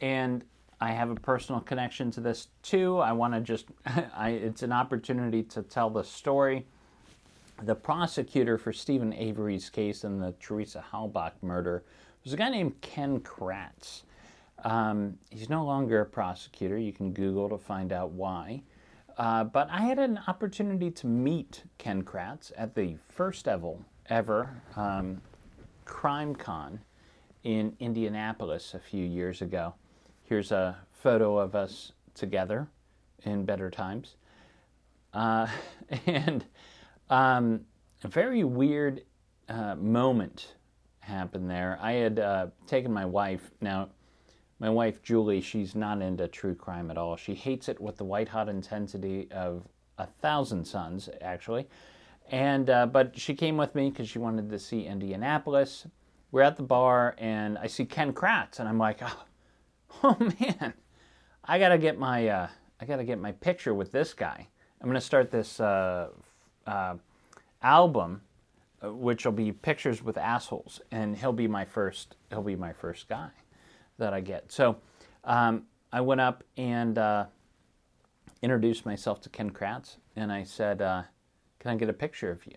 and 0.00 0.44
I 0.80 0.90
have 0.90 1.10
a 1.10 1.14
personal 1.14 1.60
connection 1.60 2.10
to 2.12 2.20
this 2.20 2.48
too. 2.62 2.98
I 2.98 3.12
want 3.12 3.34
to 3.34 3.40
just 3.40 3.66
I, 4.16 4.30
it's 4.30 4.62
an 4.62 4.72
opportunity 4.72 5.42
to 5.44 5.62
tell 5.62 5.90
the 5.90 6.02
story 6.02 6.66
the 7.62 7.74
prosecutor 7.74 8.58
for 8.58 8.72
Steven 8.72 9.12
Avery's 9.12 9.70
case 9.70 10.04
in 10.04 10.18
the 10.18 10.34
Teresa 10.40 10.84
Halbach 10.92 11.32
murder 11.42 11.84
was 12.24 12.32
a 12.32 12.36
guy 12.36 12.50
named 12.50 12.80
Ken 12.80 13.20
Kratz. 13.20 14.02
Um, 14.64 15.18
he's 15.30 15.48
no 15.48 15.64
longer 15.64 16.00
a 16.00 16.06
prosecutor. 16.06 16.78
You 16.78 16.92
can 16.92 17.12
Google 17.12 17.48
to 17.48 17.58
find 17.58 17.92
out 17.92 18.12
why. 18.12 18.62
Uh, 19.18 19.44
but 19.44 19.68
I 19.70 19.82
had 19.82 19.98
an 19.98 20.18
opportunity 20.26 20.90
to 20.90 21.06
meet 21.06 21.64
Ken 21.78 22.02
Kratz 22.02 22.52
at 22.56 22.74
the 22.74 22.96
first 23.08 23.46
ever, 23.46 23.76
ever 24.08 24.62
um, 24.76 25.20
Crime 25.84 26.34
Con 26.34 26.80
in 27.44 27.76
Indianapolis 27.80 28.74
a 28.74 28.78
few 28.78 29.04
years 29.04 29.42
ago. 29.42 29.74
Here's 30.22 30.52
a 30.52 30.78
photo 30.92 31.38
of 31.38 31.54
us 31.54 31.92
together 32.14 32.68
in 33.24 33.44
better 33.44 33.70
times. 33.70 34.16
Uh, 35.12 35.46
and 36.06 36.44
um, 37.10 37.60
a 38.04 38.08
very 38.08 38.44
weird 38.44 39.02
uh, 39.48 39.74
moment 39.76 40.54
happened 41.00 41.50
there. 41.50 41.78
I 41.82 41.92
had 41.92 42.18
uh, 42.18 42.46
taken 42.66 42.92
my 42.92 43.04
wife. 43.04 43.50
Now, 43.60 43.90
my 44.62 44.70
wife 44.70 45.02
Julie, 45.02 45.40
she's 45.40 45.74
not 45.74 46.00
into 46.00 46.28
true 46.28 46.54
crime 46.54 46.88
at 46.88 46.96
all. 46.96 47.16
She 47.16 47.34
hates 47.34 47.68
it 47.68 47.80
with 47.80 47.96
the 47.96 48.04
white 48.04 48.28
hot 48.28 48.48
intensity 48.48 49.26
of 49.32 49.66
a 49.98 50.06
thousand 50.06 50.64
suns, 50.64 51.08
actually. 51.20 51.66
And 52.30 52.70
uh, 52.70 52.86
but 52.86 53.18
she 53.18 53.34
came 53.34 53.56
with 53.56 53.74
me 53.74 53.90
because 53.90 54.08
she 54.08 54.20
wanted 54.20 54.48
to 54.48 54.60
see 54.60 54.86
Indianapolis. 54.86 55.88
We're 56.30 56.42
at 56.42 56.56
the 56.56 56.62
bar, 56.62 57.16
and 57.18 57.58
I 57.58 57.66
see 57.66 57.84
Ken 57.84 58.12
Kratz, 58.12 58.60
and 58.60 58.68
I'm 58.68 58.78
like, 58.78 59.00
oh, 59.02 59.24
oh 60.04 60.16
man, 60.40 60.74
I 61.44 61.58
gotta 61.58 61.76
get 61.76 61.98
my 61.98 62.28
uh, 62.28 62.48
I 62.80 62.84
gotta 62.84 63.04
get 63.04 63.18
my 63.18 63.32
picture 63.32 63.74
with 63.74 63.90
this 63.90 64.14
guy. 64.14 64.46
I'm 64.80 64.88
gonna 64.88 65.00
start 65.00 65.32
this 65.32 65.58
uh, 65.58 66.10
uh, 66.68 66.94
album, 67.64 68.22
uh, 68.80 68.92
which 68.94 69.24
will 69.24 69.32
be 69.32 69.50
pictures 69.50 70.04
with 70.04 70.16
assholes, 70.16 70.80
and 70.92 71.16
he'll 71.16 71.32
be 71.32 71.48
my 71.48 71.64
first. 71.64 72.14
He'll 72.30 72.42
be 72.42 72.54
my 72.54 72.72
first 72.72 73.08
guy 73.08 73.32
that 73.98 74.12
I 74.12 74.20
get. 74.20 74.50
So 74.50 74.76
um, 75.24 75.64
I 75.92 76.00
went 76.00 76.20
up 76.20 76.44
and 76.56 76.98
uh, 76.98 77.26
introduced 78.42 78.86
myself 78.86 79.20
to 79.22 79.28
Ken 79.28 79.50
Kratz, 79.50 79.96
and 80.16 80.32
I 80.32 80.44
said, 80.44 80.82
uh, 80.82 81.02
"Can 81.58 81.70
I 81.70 81.76
get 81.76 81.88
a 81.88 81.92
picture 81.94 82.30
of 82.30 82.44
you?" 82.46 82.56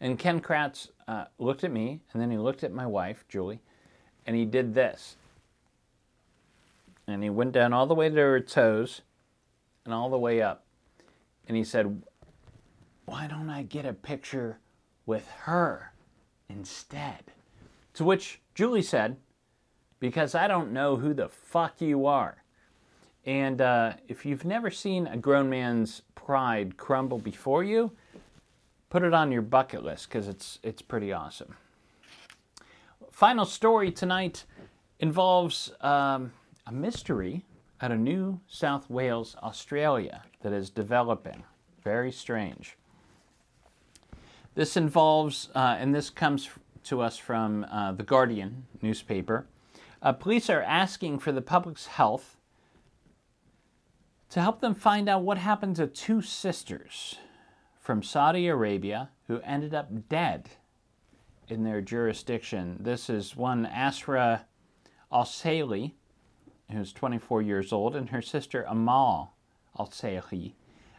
And 0.00 0.18
Ken 0.18 0.40
Kratz 0.40 0.90
uh, 1.08 1.24
looked 1.38 1.64
at 1.64 1.72
me, 1.72 2.00
and 2.12 2.20
then 2.20 2.30
he 2.30 2.36
looked 2.38 2.64
at 2.64 2.72
my 2.72 2.86
wife, 2.86 3.24
Julie, 3.28 3.60
and 4.26 4.36
he 4.36 4.44
did 4.44 4.74
this. 4.74 5.16
And 7.06 7.22
he 7.22 7.30
went 7.30 7.52
down 7.52 7.72
all 7.72 7.86
the 7.86 7.94
way 7.94 8.08
to 8.08 8.16
her 8.16 8.40
toes 8.40 9.02
and 9.84 9.94
all 9.94 10.10
the 10.10 10.18
way 10.18 10.42
up. 10.42 10.64
And 11.46 11.56
he 11.56 11.62
said, 11.62 12.02
why 13.06 13.28
don't 13.28 13.48
I 13.48 13.62
get 13.62 13.86
a 13.86 13.92
picture 13.92 14.58
with 15.06 15.28
her 15.44 15.92
instead? 16.48 17.32
To 17.94 18.04
which 18.04 18.40
Julie 18.54 18.82
said, 18.82 19.16
Because 19.98 20.34
I 20.34 20.46
don't 20.46 20.72
know 20.72 20.96
who 20.96 21.14
the 21.14 21.28
fuck 21.28 21.80
you 21.80 22.06
are. 22.06 22.42
And 23.24 23.60
uh, 23.60 23.94
if 24.06 24.24
you've 24.24 24.44
never 24.44 24.70
seen 24.70 25.06
a 25.06 25.16
grown 25.16 25.50
man's 25.50 26.02
pride 26.14 26.76
crumble 26.76 27.18
before 27.18 27.64
you, 27.64 27.92
put 28.88 29.02
it 29.02 29.12
on 29.12 29.32
your 29.32 29.42
bucket 29.42 29.84
list 29.84 30.08
because 30.08 30.28
it's, 30.28 30.58
it's 30.62 30.82
pretty 30.82 31.12
awesome. 31.12 31.56
Final 33.10 33.44
story 33.44 33.90
tonight 33.90 34.44
involves 35.00 35.72
um, 35.80 36.32
a 36.66 36.72
mystery 36.72 37.44
out 37.80 37.90
of 37.90 37.98
New 37.98 38.40
South 38.46 38.88
Wales, 38.88 39.36
Australia, 39.42 40.22
that 40.42 40.52
is 40.52 40.70
developing. 40.70 41.42
Very 41.82 42.12
strange. 42.12 42.76
This 44.54 44.76
involves, 44.76 45.50
uh, 45.54 45.76
and 45.78 45.94
this 45.94 46.08
comes 46.08 46.48
to 46.84 47.00
us 47.00 47.18
from 47.18 47.64
uh, 47.70 47.92
the 47.92 48.02
Guardian 48.02 48.66
newspaper. 48.80 49.46
Uh, 50.02 50.12
police 50.12 50.50
are 50.50 50.62
asking 50.62 51.18
for 51.18 51.32
the 51.32 51.42
public's 51.42 51.86
health 51.86 52.36
to 54.30 54.40
help 54.40 54.60
them 54.60 54.74
find 54.74 55.08
out 55.08 55.22
what 55.22 55.38
happened 55.38 55.76
to 55.76 55.86
two 55.86 56.20
sisters 56.20 57.16
from 57.80 58.02
Saudi 58.02 58.48
Arabia 58.48 59.10
who 59.28 59.40
ended 59.40 59.74
up 59.74 60.08
dead 60.08 60.50
in 61.48 61.64
their 61.64 61.80
jurisdiction. 61.80 62.76
This 62.80 63.08
is 63.08 63.36
one 63.36 63.66
Asra 63.66 64.46
Al 65.12 65.28
who's 66.70 66.92
24 66.92 67.42
years 67.42 67.72
old, 67.72 67.94
and 67.94 68.10
her 68.10 68.22
sister 68.22 68.64
Amal 68.68 69.36
Al 69.78 69.90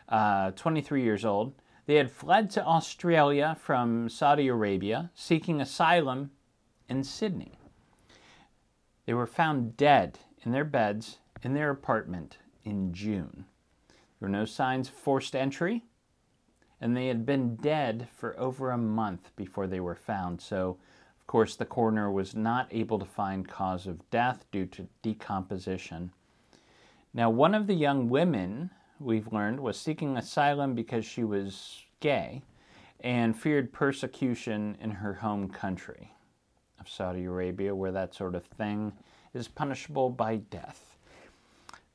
uh, 0.09 0.51
23 0.51 1.03
years 1.03 1.25
old. 1.25 1.53
They 1.85 1.95
had 1.95 2.11
fled 2.11 2.49
to 2.51 2.65
Australia 2.65 3.57
from 3.59 4.09
Saudi 4.09 4.47
Arabia, 4.47 5.11
seeking 5.13 5.61
asylum 5.61 6.31
in 6.89 7.03
Sydney. 7.03 7.59
They 9.07 9.13
were 9.13 9.25
found 9.25 9.77
dead 9.77 10.19
in 10.43 10.51
their 10.51 10.65
beds 10.65 11.19
in 11.41 11.53
their 11.53 11.69
apartment 11.69 12.39
in 12.65 12.93
June. 12.93 13.45
There 13.87 14.27
were 14.27 14.29
no 14.29 14.43
signs 14.43 14.89
of 14.89 14.95
forced 14.95 15.33
entry, 15.33 15.85
and 16.81 16.95
they 16.95 17.07
had 17.07 17.25
been 17.25 17.55
dead 17.55 18.09
for 18.13 18.37
over 18.37 18.69
a 18.69 18.77
month 18.77 19.31
before 19.37 19.65
they 19.65 19.79
were 19.79 19.95
found. 19.95 20.41
So, 20.41 20.77
of 21.21 21.25
course, 21.25 21.55
the 21.55 21.63
coroner 21.63 22.11
was 22.11 22.35
not 22.35 22.67
able 22.69 22.99
to 22.99 23.05
find 23.05 23.47
cause 23.47 23.87
of 23.87 24.09
death 24.09 24.45
due 24.51 24.65
to 24.65 24.89
decomposition. 25.01 26.11
Now, 27.13 27.29
one 27.29 27.55
of 27.55 27.65
the 27.65 27.75
young 27.75 28.09
women 28.09 28.71
we've 28.99 29.31
learned 29.31 29.61
was 29.61 29.79
seeking 29.79 30.17
asylum 30.17 30.75
because 30.75 31.05
she 31.05 31.23
was 31.23 31.85
gay 32.01 32.41
and 32.99 33.39
feared 33.39 33.71
persecution 33.71 34.77
in 34.81 34.91
her 34.91 35.13
home 35.13 35.47
country 35.47 36.11
of 36.87 36.93
Saudi 36.93 37.25
Arabia, 37.25 37.75
where 37.75 37.91
that 37.91 38.15
sort 38.15 38.33
of 38.33 38.45
thing 38.45 38.93
is 39.33 39.47
punishable 39.47 40.09
by 40.09 40.37
death. 40.37 40.97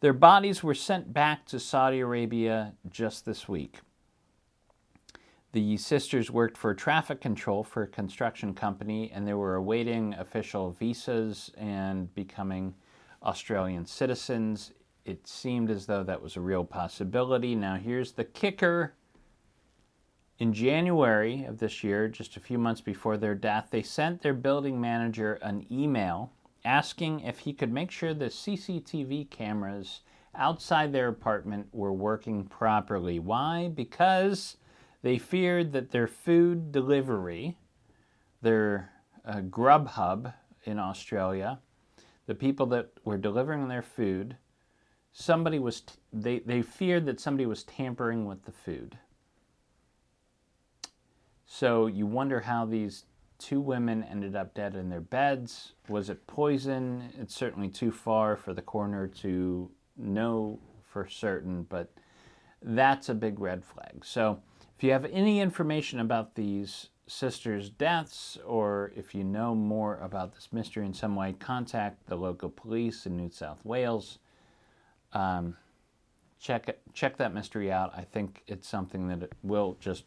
Their 0.01 0.13
bodies 0.13 0.63
were 0.63 0.75
sent 0.75 1.13
back 1.13 1.47
to 1.47 1.59
Saudi 1.59 2.01
Arabia 2.01 2.75
just 2.91 3.25
this 3.25 3.49
week. 3.49 3.79
The 5.53 5.77
sisters 5.77 6.31
worked 6.31 6.57
for 6.57 6.75
traffic 6.75 7.21
control 7.21 7.63
for 7.63 7.83
a 7.83 7.87
construction 7.89 8.55
company 8.55 9.11
and 9.15 9.27
they 9.27 9.35
were 9.35 9.55
awaiting 9.55 10.15
official 10.15 10.71
visas 10.71 11.51
and 11.57 12.13
becoming 12.15 12.75
Australian 13.23 13.87
citizens. 13.87 14.73
It 15.05 15.27
seemed 15.27 15.71
as 15.71 15.87
though 15.87 16.03
that 16.05 16.23
was 16.23 16.37
a 16.37 16.41
real 16.41 16.65
possibility. 16.65 17.55
Now, 17.55 17.77
here's 17.77 18.13
the 18.13 18.25
kicker. 18.25 18.95
In 20.39 20.53
January 20.53 21.45
of 21.45 21.59
this 21.59 21.85
year, 21.85 22.09
just 22.09 22.37
a 22.37 22.41
few 22.41 22.59
months 22.59 22.81
before 22.81 23.17
their 23.17 23.35
death, 23.35 23.69
they 23.71 23.83
sent 23.83 24.23
their 24.23 24.35
building 24.35 24.81
manager 24.81 25.35
an 25.35 25.67
email 25.71 26.33
asking 26.65 27.21
if 27.21 27.41
he 27.41 27.53
could 27.53 27.73
make 27.73 27.91
sure 27.91 28.15
the 28.15 28.27
CCTV 28.27 29.31
cameras 29.31 30.01
outside 30.35 30.93
their 30.93 31.09
apartment 31.09 31.69
were 31.73 31.93
working 31.93 32.45
properly. 32.45 33.19
Why? 33.19 33.69
Because 33.69 34.57
they 35.03 35.19
feared 35.19 35.73
that 35.73 35.91
their 35.91 36.07
food 36.07 36.73
delivery, 36.73 37.59
their 38.41 38.91
uh, 39.25 39.41
Grubhub 39.41 40.33
in 40.65 40.79
Australia, 40.79 41.59
the 42.27 42.35
people 42.35 42.67
that 42.67 42.91
were 43.05 43.19
delivering 43.19 43.69
their 43.69 43.83
food, 43.83 44.37
somebody 45.13 45.59
was 45.59 45.83
t- 45.83 45.95
they, 46.13 46.39
they 46.41 46.63
feared 46.63 47.05
that 47.07 47.21
somebody 47.21 47.47
was 47.47 47.65
tampering 47.65 48.25
with 48.25 48.45
the 48.45 48.53
food. 48.53 48.97
So 51.55 51.87
you 51.87 52.07
wonder 52.07 52.41
how 52.41 52.65
these 52.65 53.05
two 53.37 53.61
women 53.61 54.05
ended 54.05 54.35
up 54.35 54.55
dead 54.55 54.75
in 54.75 54.89
their 54.89 55.03
beds. 55.03 55.75
Was 55.87 56.09
it 56.09 56.27
poison? 56.27 57.13
It's 57.21 57.35
certainly 57.35 57.69
too 57.69 57.93
far 57.93 58.39
for 58.39 58.55
the 58.55 58.63
coroner 58.63 59.07
to 59.07 59.71
know 59.99 60.59
for 60.83 61.07
certain, 61.07 61.65
but 61.65 61.93
that's 62.63 63.11
a 63.11 63.15
big 63.15 63.39
red 63.39 63.67
flag. 63.67 64.03
So 64.03 64.41
if 64.79 64.83
you 64.83 64.93
have 64.93 65.05
any 65.05 65.41
information 65.41 66.01
about 66.01 66.37
these 66.37 66.89
sisters' 67.07 67.69
deaths, 67.69 68.39
or 68.47 68.91
if 68.97 69.15
you 69.15 69.23
know 69.23 69.55
more 69.55 69.99
about 69.99 70.35
this 70.35 70.49
mystery 70.53 70.87
in 70.87 70.95
some 70.95 71.15
way, 71.15 71.35
contact 71.35 72.07
the 72.07 72.17
local 72.17 72.49
police 72.49 73.05
in 73.05 73.19
New 73.19 73.31
South 73.31 73.63
Wales. 73.63 74.21
Um, 75.13 75.59
check 76.41 76.79
check 76.95 77.19
that 77.19 77.35
mystery 77.35 77.71
out. 77.71 77.93
I 77.95 78.05
think 78.05 78.43
it's 78.47 78.67
something 78.67 79.09
that 79.09 79.23
it 79.23 79.35
will 79.43 79.77
just 79.81 80.05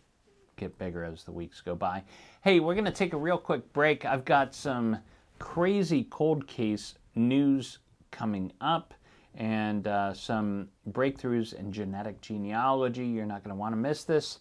get 0.56 0.78
bigger 0.78 1.04
as 1.04 1.24
the 1.24 1.32
weeks 1.32 1.62
go 1.62 1.76
by. 1.76 2.04
Hey, 2.42 2.60
we're 2.60 2.76
going 2.76 2.86
to 2.86 2.92
take 2.92 3.14
a 3.14 3.18
real 3.18 3.38
quick 3.38 3.74
break. 3.74 4.06
I've 4.06 4.26
got 4.26 4.56
some 4.56 5.00
crazy 5.40 6.06
cold 6.10 6.48
case 6.48 6.96
news 7.16 7.80
coming 8.12 8.52
up 8.62 8.94
and 9.36 9.88
uh, 9.88 10.14
some 10.14 10.70
breakthroughs 10.90 11.54
in 11.54 11.72
genetic 11.72 12.22
genealogy. 12.22 13.06
You're 13.06 13.26
not 13.26 13.44
going 13.44 13.56
to 13.56 13.60
want 13.60 13.74
to 13.74 13.78
miss 13.78 14.04
this. 14.04 14.40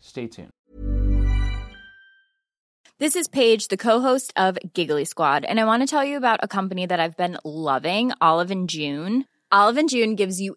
Stay 0.00 0.26
tuned. 0.26 0.50
This 2.98 3.16
is 3.16 3.26
Paige, 3.26 3.66
the 3.68 3.76
co-host 3.76 4.32
of 4.36 4.58
Giggly 4.74 5.04
Squad, 5.04 5.44
and 5.44 5.58
I 5.58 5.64
want 5.64 5.82
to 5.82 5.88
tell 5.88 6.04
you 6.04 6.16
about 6.16 6.38
a 6.40 6.46
company 6.46 6.86
that 6.86 7.00
I've 7.00 7.16
been 7.16 7.36
loving, 7.44 8.12
Olive 8.20 8.52
and 8.52 8.68
June. 8.68 9.24
Olive 9.50 9.76
and 9.76 9.88
June 9.88 10.14
gives 10.14 10.40
you 10.40 10.56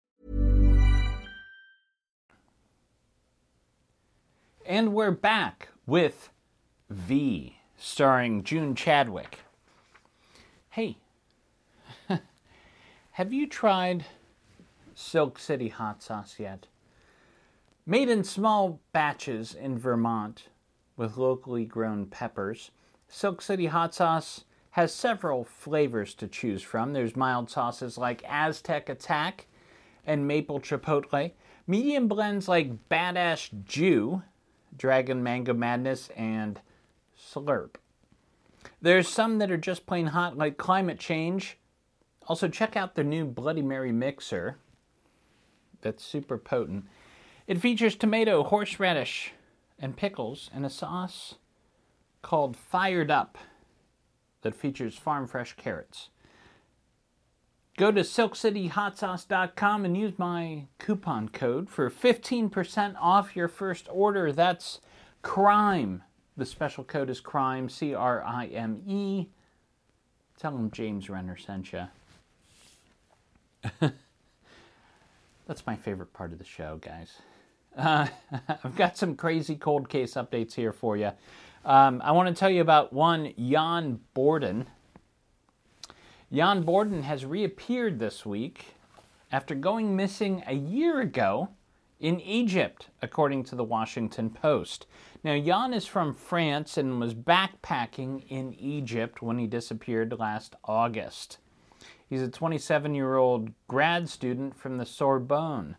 And 4.71 4.93
we're 4.93 5.11
back 5.11 5.67
with 5.85 6.29
V, 6.89 7.57
starring 7.77 8.41
June 8.41 8.73
Chadwick. 8.73 9.39
Hey, 10.69 10.95
have 13.11 13.33
you 13.33 13.47
tried 13.47 14.05
Silk 14.95 15.39
City 15.39 15.67
hot 15.67 16.01
sauce 16.01 16.37
yet? 16.39 16.67
Made 17.85 18.07
in 18.07 18.23
small 18.23 18.79
batches 18.93 19.53
in 19.53 19.77
Vermont 19.77 20.47
with 20.95 21.17
locally 21.17 21.65
grown 21.65 22.05
peppers, 22.05 22.71
Silk 23.09 23.41
City 23.41 23.65
hot 23.65 23.93
sauce 23.93 24.45
has 24.69 24.93
several 24.93 25.43
flavors 25.43 26.13
to 26.13 26.29
choose 26.29 26.61
from. 26.61 26.93
There's 26.93 27.17
mild 27.17 27.49
sauces 27.49 27.97
like 27.97 28.23
Aztec 28.25 28.87
Attack 28.87 29.47
and 30.05 30.25
Maple 30.25 30.61
Chipotle, 30.61 31.33
medium 31.67 32.07
blends 32.07 32.47
like 32.47 32.87
Badass 32.87 33.65
Jew, 33.65 34.23
Dragon 34.77 35.21
Manga 35.23 35.53
Madness, 35.53 36.09
and 36.15 36.59
Slurp. 37.17 37.75
There's 38.81 39.07
some 39.07 39.37
that 39.39 39.51
are 39.51 39.57
just 39.57 39.85
plain 39.85 40.07
hot, 40.07 40.37
like 40.37 40.57
Climate 40.57 40.99
Change. 40.99 41.57
Also, 42.27 42.47
check 42.47 42.75
out 42.75 42.95
their 42.95 43.05
new 43.05 43.25
Bloody 43.25 43.61
Mary 43.61 43.91
mixer. 43.91 44.57
That's 45.81 46.03
super 46.03 46.37
potent. 46.37 46.85
It 47.47 47.59
features 47.59 47.95
tomato, 47.95 48.43
horseradish, 48.43 49.33
and 49.79 49.97
pickles, 49.97 50.49
and 50.53 50.65
a 50.65 50.69
sauce 50.69 51.35
called 52.21 52.55
Fired 52.55 53.11
Up 53.11 53.37
that 54.41 54.55
features 54.55 54.97
farm 54.97 55.27
fresh 55.27 55.55
carrots. 55.55 56.09
Go 57.77 57.91
to 57.91 58.01
silkcityhotsauce.com 58.01 59.85
and 59.85 59.97
use 59.97 60.19
my 60.19 60.65
coupon 60.77 61.29
code 61.29 61.69
for 61.69 61.89
15% 61.89 62.95
off 62.99 63.35
your 63.35 63.47
first 63.47 63.87
order. 63.89 64.31
That's 64.31 64.81
CRIME. 65.21 66.03
The 66.37 66.45
special 66.45 66.83
code 66.83 67.09
is 67.09 67.19
CRIME, 67.19 67.69
C 67.69 67.93
R 67.93 68.23
I 68.23 68.47
M 68.47 68.81
E. 68.85 69.27
Tell 70.37 70.51
them 70.51 70.71
James 70.71 71.09
Renner 71.09 71.37
sent 71.37 71.71
you. 71.71 71.87
That's 75.47 75.65
my 75.65 75.75
favorite 75.75 76.13
part 76.13 76.31
of 76.31 76.39
the 76.39 76.45
show, 76.45 76.79
guys. 76.81 77.13
Uh, 77.77 78.07
I've 78.63 78.75
got 78.75 78.97
some 78.97 79.15
crazy 79.15 79.55
cold 79.55 79.89
case 79.89 80.13
updates 80.13 80.53
here 80.53 80.73
for 80.73 80.97
you. 80.97 81.11
Um, 81.63 82.01
I 82.03 82.11
want 82.11 82.27
to 82.29 82.39
tell 82.39 82.49
you 82.49 82.61
about 82.61 82.91
one, 82.91 83.33
Yann 83.37 83.99
Boudon. 84.15 84.65
Yann 86.33 86.63
Boudon 86.63 87.03
has 87.03 87.25
reappeared 87.25 87.99
this 87.99 88.25
week 88.25 88.75
after 89.33 89.53
going 89.53 89.97
missing 89.97 90.41
a 90.47 90.53
year 90.53 91.01
ago 91.01 91.49
in 91.99 92.21
Egypt, 92.21 92.87
according 93.01 93.43
to 93.43 93.55
the 93.55 93.65
Washington 93.65 94.29
Post. 94.29 94.85
Now, 95.25 95.33
Yann 95.33 95.73
is 95.73 95.85
from 95.85 96.13
France 96.13 96.77
and 96.77 97.01
was 97.01 97.13
backpacking 97.13 98.23
in 98.29 98.53
Egypt 98.53 99.21
when 99.21 99.39
he 99.39 99.45
disappeared 99.45 100.17
last 100.17 100.55
August. 100.63 101.39
He's 102.09 102.21
a 102.21 102.29
27 102.29 102.95
year 102.95 103.17
old 103.17 103.51
grad 103.67 104.07
student 104.07 104.55
from 104.55 104.77
the 104.77 104.85
Sorbonne. 104.85 105.75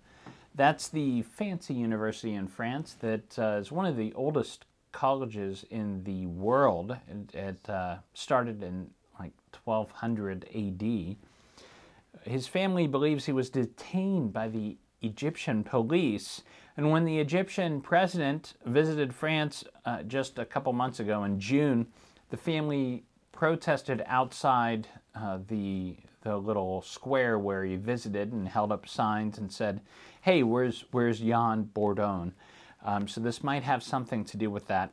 That's 0.55 0.87
the 0.87 1.23
fancy 1.23 1.73
university 1.73 2.35
in 2.35 2.47
France 2.47 2.95
that 3.01 3.39
uh, 3.39 3.57
is 3.59 3.73
one 3.73 3.87
of 3.87 3.97
the 3.97 4.13
oldest 4.13 4.67
colleges 4.93 5.65
in 5.71 6.05
the 6.05 6.27
world. 6.27 6.99
It, 7.09 7.35
it 7.35 7.71
uh, 7.71 7.97
started 8.13 8.63
in 8.63 8.91
1200 9.65 10.47
AD. 10.55 11.17
His 12.25 12.47
family 12.47 12.87
believes 12.87 13.27
he 13.27 13.33
was 13.33 13.51
detained 13.51 14.33
by 14.33 14.49
the 14.49 14.77
Egyptian 15.01 15.65
police. 15.65 16.43
And 16.77 16.91
when 16.91 17.05
the 17.05 17.19
Egyptian 17.19 17.81
president 17.81 18.55
visited 18.65 19.15
France 19.15 19.65
uh, 19.85 20.03
just 20.05 20.39
a 20.39 20.45
couple 20.45 20.73
months 20.73 21.01
ago 21.01 21.25
in 21.25 21.41
June, 21.41 21.89
the 22.31 22.37
family 22.37 23.05
protested 23.33 24.03
outside 24.07 24.89
uh, 25.15 25.39
the 25.49 25.97
the 26.23 26.37
little 26.37 26.83
square 26.83 27.37
where 27.37 27.65
he 27.65 27.75
visited 27.75 28.33
and 28.33 28.47
held 28.47 28.71
up 28.71 28.89
signs 28.89 29.39
and 29.39 29.53
said, 29.53 29.81
"Hey, 30.21 30.43
where's 30.43 30.85
where's 30.93 31.21
Yann 31.21 31.65
Boudon?" 31.75 32.33
Um, 32.85 33.09
so 33.09 33.21
this 33.21 33.43
might 33.43 33.65
have 33.65 33.83
something 33.83 34.25
to 34.27 34.37
do 34.37 34.51
with 34.51 34.69
that. 34.69 34.93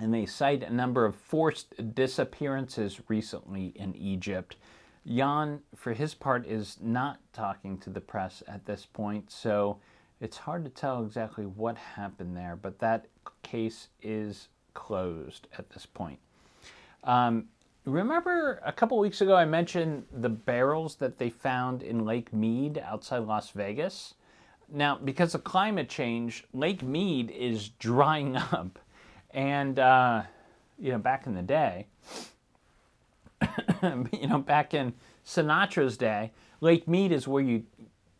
And 0.00 0.14
they 0.14 0.24
cite 0.24 0.62
a 0.62 0.72
number 0.72 1.04
of 1.04 1.14
forced 1.14 1.94
disappearances 1.94 3.00
recently 3.08 3.72
in 3.74 3.94
Egypt. 3.94 4.56
Yann, 5.04 5.60
for 5.76 5.92
his 5.92 6.14
part, 6.14 6.46
is 6.46 6.78
not 6.80 7.18
talking 7.32 7.76
to 7.78 7.90
the 7.90 8.00
press 8.00 8.42
at 8.48 8.64
this 8.64 8.86
point, 8.86 9.30
so 9.30 9.78
it's 10.20 10.36
hard 10.36 10.64
to 10.64 10.70
tell 10.70 11.02
exactly 11.02 11.44
what 11.44 11.76
happened 11.76 12.36
there, 12.36 12.56
but 12.56 12.78
that 12.78 13.06
case 13.42 13.88
is 14.02 14.48
closed 14.74 15.48
at 15.58 15.70
this 15.70 15.86
point. 15.86 16.18
Um, 17.04 17.46
remember 17.84 18.60
a 18.64 18.72
couple 18.72 18.98
weeks 18.98 19.20
ago 19.20 19.34
I 19.34 19.46
mentioned 19.46 20.04
the 20.12 20.28
barrels 20.28 20.96
that 20.96 21.18
they 21.18 21.30
found 21.30 21.82
in 21.82 22.04
Lake 22.04 22.32
Mead 22.32 22.78
outside 22.78 23.20
Las 23.24 23.50
Vegas? 23.50 24.14
Now, 24.72 24.98
because 25.02 25.34
of 25.34 25.42
climate 25.42 25.88
change, 25.88 26.44
Lake 26.52 26.82
Mead 26.82 27.30
is 27.30 27.70
drying 27.70 28.36
up. 28.52 28.78
And, 29.32 29.78
uh, 29.78 30.22
you 30.78 30.92
know, 30.92 30.98
back 30.98 31.26
in 31.26 31.34
the 31.34 31.42
day, 31.42 31.86
you 33.82 34.26
know, 34.26 34.38
back 34.38 34.74
in 34.74 34.94
Sinatra's 35.24 35.96
day, 35.96 36.32
Lake 36.60 36.88
Mead 36.88 37.12
is 37.12 37.26
where 37.28 37.42
you, 37.42 37.64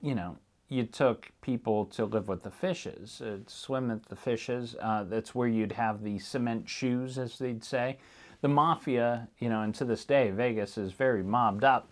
you 0.01 0.14
know, 0.14 0.38
you 0.68 0.85
took 0.85 1.31
people 1.42 1.85
to 1.87 2.05
live 2.05 2.29
with 2.29 2.44
the 2.44 2.51
fishes, 2.51 3.20
uh, 3.20 3.38
swim 3.49 3.88
with 3.88 4.07
the 4.07 4.16
fishes. 4.16 4.77
Uh, 4.81 5.03
that's 5.03 5.35
where 5.35 5.49
you'd 5.49 5.73
have 5.73 6.03
the 6.03 6.18
cement 6.20 6.68
shoes, 6.68 7.18
as 7.18 7.38
they'd 7.38 7.64
say. 7.64 7.99
The 8.40 8.49
mafia, 8.49 9.29
you 9.38 9.49
know, 9.49 9.62
and 9.62 9.75
to 9.75 9.85
this 9.85 10.05
day, 10.05 10.31
Vegas 10.31 10.79
is 10.79 10.92
very 10.92 11.23
mobbed 11.23 11.64
up. 11.64 11.88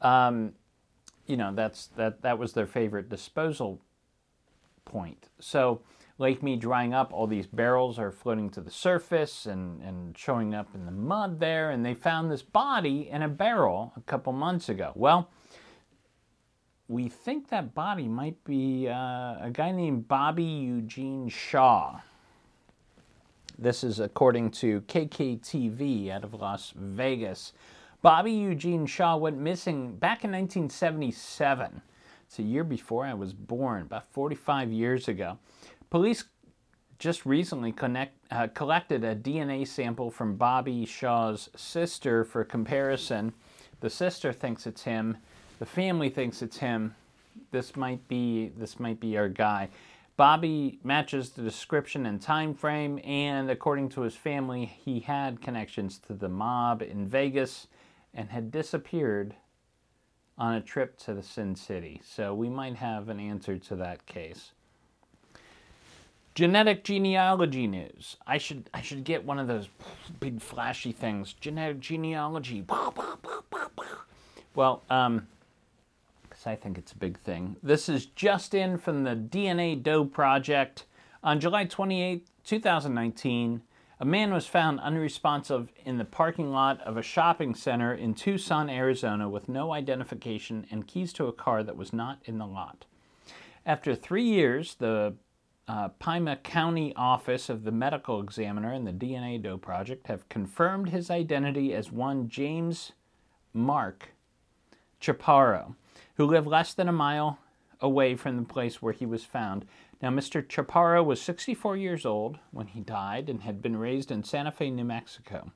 Um, 0.00 0.52
you 1.26 1.36
know, 1.36 1.54
that's 1.54 1.88
that 1.96 2.22
that 2.22 2.38
was 2.38 2.54
their 2.54 2.66
favorite 2.66 3.08
disposal 3.08 3.80
point. 4.84 5.28
So 5.38 5.82
Lake 6.18 6.42
Mead 6.42 6.60
drying 6.60 6.94
up, 6.94 7.12
all 7.12 7.26
these 7.26 7.46
barrels 7.46 7.98
are 7.98 8.10
floating 8.10 8.48
to 8.50 8.60
the 8.62 8.70
surface 8.70 9.44
and, 9.44 9.82
and 9.82 10.16
showing 10.16 10.54
up 10.54 10.74
in 10.74 10.86
the 10.86 10.92
mud 10.92 11.40
there, 11.40 11.70
and 11.70 11.84
they 11.84 11.92
found 11.92 12.30
this 12.30 12.42
body 12.42 13.08
in 13.10 13.20
a 13.20 13.28
barrel 13.28 13.92
a 13.96 14.00
couple 14.00 14.32
months 14.32 14.70
ago. 14.70 14.92
Well, 14.94 15.28
we 16.88 17.08
think 17.08 17.48
that 17.50 17.74
body 17.74 18.08
might 18.08 18.42
be 18.44 18.88
uh, 18.88 18.94
a 19.40 19.50
guy 19.52 19.72
named 19.72 20.08
Bobby 20.08 20.44
Eugene 20.44 21.28
Shaw. 21.28 22.00
This 23.58 23.84
is 23.84 24.00
according 24.00 24.52
to 24.52 24.82
KKTV 24.82 26.10
out 26.10 26.24
of 26.24 26.32
Las 26.32 26.72
Vegas. 26.76 27.52
Bobby 28.00 28.32
Eugene 28.32 28.86
Shaw 28.86 29.16
went 29.16 29.36
missing 29.36 29.96
back 29.96 30.24
in 30.24 30.30
1977. 30.30 31.82
It's 32.26 32.38
a 32.38 32.42
year 32.42 32.64
before 32.64 33.04
I 33.04 33.14
was 33.14 33.32
born, 33.32 33.82
about 33.82 34.06
45 34.12 34.70
years 34.72 35.08
ago. 35.08 35.38
Police 35.90 36.24
just 36.98 37.26
recently 37.26 37.72
connect, 37.72 38.16
uh, 38.30 38.48
collected 38.48 39.04
a 39.04 39.14
DNA 39.14 39.66
sample 39.66 40.10
from 40.10 40.36
Bobby 40.36 40.84
Shaw's 40.84 41.50
sister 41.54 42.24
for 42.24 42.44
comparison. 42.44 43.34
The 43.80 43.90
sister 43.90 44.32
thinks 44.32 44.66
it's 44.66 44.82
him. 44.82 45.18
The 45.58 45.66
family 45.66 46.08
thinks 46.08 46.42
it's 46.42 46.58
him. 46.58 46.94
This 47.50 47.76
might 47.76 48.08
be 48.08 48.48
this 48.56 48.80
might 48.80 48.98
be 48.98 49.16
our 49.16 49.28
guy. 49.28 49.68
Bobby 50.16 50.78
matches 50.82 51.30
the 51.30 51.42
description 51.42 52.06
and 52.06 52.20
time 52.20 52.54
frame, 52.54 52.98
and 53.04 53.50
according 53.50 53.90
to 53.90 54.00
his 54.00 54.16
family, 54.16 54.64
he 54.64 55.00
had 55.00 55.42
connections 55.42 55.98
to 56.06 56.14
the 56.14 56.28
mob 56.28 56.80
in 56.80 57.06
Vegas 57.06 57.66
and 58.14 58.30
had 58.30 58.50
disappeared 58.50 59.34
on 60.38 60.54
a 60.54 60.60
trip 60.62 60.96
to 60.98 61.12
the 61.12 61.22
Sin 61.22 61.54
City. 61.54 62.00
So 62.02 62.34
we 62.34 62.48
might 62.48 62.76
have 62.76 63.10
an 63.10 63.20
answer 63.20 63.58
to 63.58 63.76
that 63.76 64.06
case. 64.06 64.52
Genetic 66.36 66.84
genealogy 66.84 67.66
news. 67.66 68.18
I 68.26 68.36
should 68.36 68.68
I 68.74 68.82
should 68.82 69.04
get 69.04 69.24
one 69.24 69.38
of 69.38 69.46
those 69.46 69.70
big 70.20 70.42
flashy 70.42 70.92
things. 70.92 71.32
Genetic 71.32 71.80
genealogy. 71.80 72.62
Well, 74.54 74.82
um, 74.90 75.28
because 76.28 76.46
I 76.46 76.54
think 76.54 76.76
it's 76.76 76.92
a 76.92 76.98
big 76.98 77.18
thing. 77.20 77.56
This 77.62 77.88
is 77.88 78.04
just 78.04 78.52
in 78.52 78.76
from 78.76 79.04
the 79.04 79.16
DNA 79.16 79.82
Doe 79.82 80.04
Project. 80.04 80.84
On 81.24 81.40
July 81.40 81.64
28, 81.64 82.26
2019, 82.44 83.62
a 83.98 84.04
man 84.04 84.30
was 84.30 84.46
found 84.46 84.78
unresponsive 84.80 85.72
in 85.86 85.96
the 85.96 86.04
parking 86.04 86.50
lot 86.50 86.82
of 86.82 86.98
a 86.98 87.02
shopping 87.02 87.54
center 87.54 87.94
in 87.94 88.12
Tucson, 88.12 88.68
Arizona, 88.68 89.26
with 89.26 89.48
no 89.48 89.72
identification 89.72 90.66
and 90.70 90.86
keys 90.86 91.14
to 91.14 91.28
a 91.28 91.32
car 91.32 91.62
that 91.62 91.78
was 91.78 91.94
not 91.94 92.18
in 92.26 92.36
the 92.36 92.46
lot. 92.46 92.84
After 93.64 93.94
three 93.94 94.24
years, 94.24 94.74
the 94.74 95.14
uh, 95.68 95.88
Pima 95.98 96.36
County 96.36 96.94
office 96.94 97.48
of 97.48 97.64
the 97.64 97.72
medical 97.72 98.20
examiner 98.20 98.72
and 98.72 98.86
the 98.86 98.92
DNA 98.92 99.42
Doe 99.42 99.58
Project 99.58 100.06
have 100.06 100.28
confirmed 100.28 100.90
his 100.90 101.10
identity 101.10 101.74
as 101.74 101.90
one 101.90 102.28
James 102.28 102.92
Mark 103.52 104.10
Chaparro, 105.00 105.74
who 106.14 106.26
lived 106.26 106.46
less 106.46 106.72
than 106.72 106.88
a 106.88 106.92
mile 106.92 107.38
away 107.80 108.14
from 108.14 108.36
the 108.36 108.44
place 108.44 108.80
where 108.80 108.92
he 108.92 109.06
was 109.06 109.24
found. 109.24 109.66
Now, 110.00 110.10
Mr. 110.10 110.46
Chaparro 110.46 111.04
was 111.04 111.20
64 111.20 111.76
years 111.76 112.06
old 112.06 112.38
when 112.50 112.68
he 112.68 112.80
died 112.80 113.28
and 113.28 113.42
had 113.42 113.60
been 113.60 113.76
raised 113.76 114.10
in 114.10 114.24
Santa 114.24 114.52
Fe, 114.52 114.70
New 114.70 114.84
Mexico. 114.84 115.52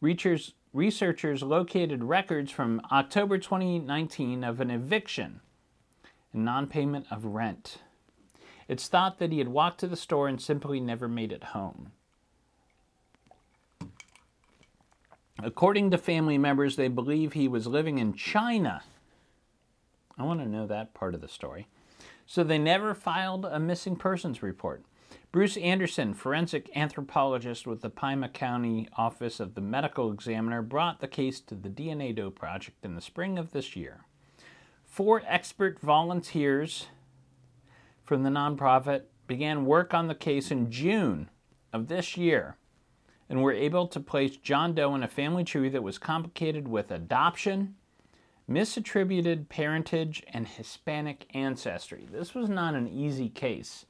Researchers, 0.00 0.54
researchers 0.72 1.42
located 1.42 2.04
records 2.04 2.50
from 2.50 2.82
October 2.90 3.38
2019 3.38 4.44
of 4.44 4.60
an 4.60 4.70
eviction 4.70 5.40
and 6.32 6.44
non 6.44 6.66
payment 6.66 7.06
of 7.10 7.24
rent. 7.24 7.78
It's 8.68 8.88
thought 8.88 9.18
that 9.18 9.32
he 9.32 9.38
had 9.38 9.48
walked 9.48 9.80
to 9.80 9.86
the 9.86 9.96
store 9.96 10.28
and 10.28 10.40
simply 10.40 10.80
never 10.80 11.08
made 11.08 11.32
it 11.32 11.44
home. 11.44 11.92
According 15.42 15.90
to 15.90 15.98
family 15.98 16.38
members, 16.38 16.76
they 16.76 16.88
believe 16.88 17.32
he 17.32 17.46
was 17.46 17.66
living 17.66 17.98
in 17.98 18.14
China. 18.14 18.82
I 20.18 20.24
want 20.24 20.40
to 20.40 20.48
know 20.48 20.66
that 20.66 20.94
part 20.94 21.14
of 21.14 21.20
the 21.20 21.28
story. 21.28 21.66
So 22.26 22.42
they 22.42 22.58
never 22.58 22.94
filed 22.94 23.44
a 23.44 23.60
missing 23.60 23.96
persons 23.96 24.42
report. 24.42 24.82
Bruce 25.30 25.58
Anderson, 25.58 26.14
forensic 26.14 26.70
anthropologist 26.74 27.66
with 27.66 27.82
the 27.82 27.90
Pima 27.90 28.28
County 28.28 28.88
Office 28.96 29.38
of 29.38 29.54
the 29.54 29.60
Medical 29.60 30.10
Examiner, 30.10 30.62
brought 30.62 31.00
the 31.00 31.06
case 31.06 31.40
to 31.40 31.54
the 31.54 31.68
DNA 31.68 32.14
Doe 32.14 32.30
Project 32.30 32.84
in 32.84 32.94
the 32.94 33.02
spring 33.02 33.38
of 33.38 33.52
this 33.52 33.76
year. 33.76 34.06
Four 34.86 35.22
expert 35.26 35.78
volunteers 35.80 36.86
from 38.06 38.22
the 38.22 38.30
nonprofit 38.30 39.02
began 39.26 39.66
work 39.66 39.92
on 39.92 40.06
the 40.06 40.14
case 40.14 40.50
in 40.50 40.70
June 40.70 41.28
of 41.72 41.88
this 41.88 42.16
year 42.16 42.56
and 43.28 43.42
were 43.42 43.52
able 43.52 43.88
to 43.88 44.00
place 44.00 44.36
John 44.36 44.74
Doe 44.74 44.94
in 44.94 45.02
a 45.02 45.08
family 45.08 45.42
tree 45.42 45.68
that 45.68 45.82
was 45.82 45.98
complicated 45.98 46.68
with 46.68 46.92
adoption, 46.92 47.74
misattributed 48.48 49.48
parentage, 49.48 50.22
and 50.32 50.46
Hispanic 50.46 51.26
ancestry. 51.34 52.06
This 52.10 52.34
was 52.34 52.48
not 52.48 52.74
an 52.74 52.86
easy 52.86 53.28
case. 53.28 53.84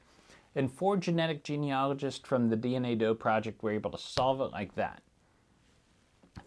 And 0.55 0.73
four 0.73 0.97
genetic 0.97 1.45
genealogists 1.45 2.27
from 2.27 2.49
the 2.49 2.57
DNA 2.57 2.99
Doe 2.99 3.15
Project 3.15 3.63
were 3.63 3.73
able 3.73 3.91
to 3.91 3.99
solve 3.99 4.41
it 4.41 4.53
like 4.53 4.75
that. 4.77 5.03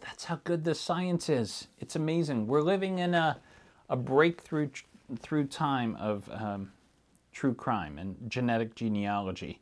That's 0.01 0.25
how 0.25 0.39
good 0.43 0.63
the 0.63 0.73
science 0.73 1.29
is. 1.29 1.67
It's 1.79 1.95
amazing. 1.95 2.47
We're 2.47 2.61
living 2.61 2.97
in 2.97 3.13
a, 3.13 3.39
a 3.87 3.95
breakthrough 3.95 4.69
through 5.19 5.47
time 5.47 5.95
of 5.97 6.27
um, 6.31 6.71
true 7.31 7.53
crime 7.53 7.97
and 7.97 8.15
genetic 8.27 8.75
genealogy. 8.75 9.61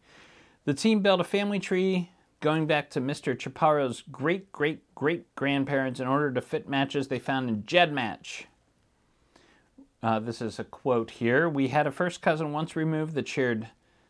The 0.66 0.74
team 0.74 1.02
built 1.02 1.22
a 1.22 1.26
family 1.26 1.60
tree 1.60 2.12
going 2.40 2.68
back 2.68 2.90
to 2.92 3.02
Mr. 3.02 3.38
Chaparro's 3.38 4.04
great 4.12 4.52
great 4.52 4.94
great 4.96 5.34
grandparents 5.36 6.00
in 6.00 6.08
order 6.08 6.32
to 6.32 6.42
fit 6.42 6.68
matches 6.68 7.08
they 7.08 7.20
found 7.20 7.50
in 7.50 7.64
GEDmatch. 7.64 8.46
Uh, 10.04 10.20
this 10.20 10.42
is 10.42 10.60
a 10.60 10.64
quote 10.64 11.12
here. 11.12 11.50
We 11.50 11.70
had 11.70 11.88
a 11.88 11.92
first 11.92 12.22
cousin 12.22 12.52
once 12.52 12.76
removed 12.76 13.16
that 13.16 13.28
shared 13.28 13.70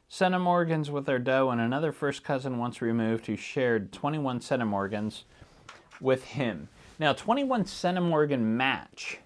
centimorgans 0.09 0.89
with 0.89 1.07
our 1.09 1.19
doe, 1.19 1.49
and 1.49 1.61
another 1.61 1.91
first 1.91 2.23
cousin 2.23 2.57
once 2.57 2.81
removed 2.81 3.27
who 3.27 3.35
shared 3.35 3.91
21 3.91 4.39
centimorgans 4.39 5.23
with 5.99 6.23
him. 6.25 6.69
Now, 6.99 7.13
21 7.13 7.65
centimorgan 7.65 8.41
match 8.41 9.19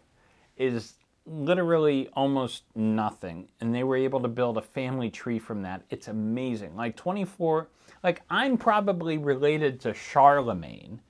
is 0.58 0.94
literally 1.26 2.10
almost 2.14 2.64
nothing, 2.76 3.50
and 3.60 3.74
they 3.74 3.84
were 3.84 3.96
able 3.96 4.20
to 4.22 4.28
build 4.28 4.58
a 4.58 4.62
family 4.62 5.10
tree 5.10 5.40
from 5.40 5.62
that. 5.62 5.84
It's 5.90 6.08
amazing. 6.08 6.76
Like 6.76 6.96
24, 6.96 7.68
like 8.04 8.22
I'm 8.30 8.58
probably 8.58 9.18
related 9.18 9.80
to 9.82 9.94
Charlemagne 9.94 11.02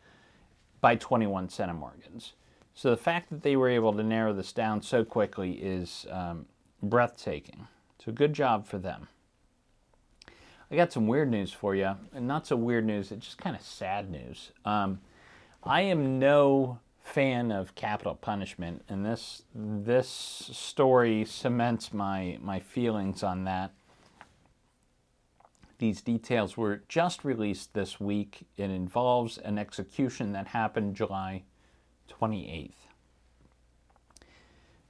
by 0.81 0.95
21 0.95 1.47
centimorgans. 1.47 2.31
So 2.73 2.89
the 2.89 2.97
fact 2.97 3.29
that 3.29 3.43
they 3.43 3.55
were 3.55 3.69
able 3.69 3.93
to 3.93 4.03
narrow 4.03 4.33
this 4.33 4.51
down 4.51 4.81
so 4.81 5.03
quickly 5.03 5.53
is 5.53 6.05
um, 6.09 6.45
breathtaking. 6.81 7.67
So 8.03 8.11
good 8.11 8.33
job 8.33 8.65
for 8.65 8.77
them. 8.77 9.07
I 10.71 10.75
got 10.75 10.93
some 10.93 11.07
weird 11.07 11.29
news 11.29 11.51
for 11.51 11.75
you, 11.75 11.95
and 12.13 12.27
not 12.27 12.47
so 12.47 12.55
weird 12.55 12.85
news, 12.85 13.11
it's 13.11 13.25
just 13.25 13.37
kind 13.37 13.55
of 13.55 13.61
sad 13.61 14.09
news. 14.09 14.51
Um, 14.63 15.01
I 15.63 15.81
am 15.81 16.17
no 16.17 16.79
fan 17.11 17.51
of 17.51 17.75
capital 17.75 18.15
punishment, 18.15 18.83
and 18.87 19.05
this 19.05 19.43
this 19.53 20.07
story 20.07 21.25
cements 21.25 21.93
my 21.93 22.37
my 22.41 22.59
feelings 22.59 23.21
on 23.21 23.43
that. 23.43 23.73
These 25.77 26.01
details 26.01 26.55
were 26.55 26.83
just 26.87 27.25
released 27.25 27.73
this 27.73 27.99
week. 27.99 28.45
It 28.55 28.69
involves 28.69 29.37
an 29.39 29.57
execution 29.57 30.31
that 30.33 30.47
happened 30.47 30.95
July 30.95 31.43
28th. 32.09 32.73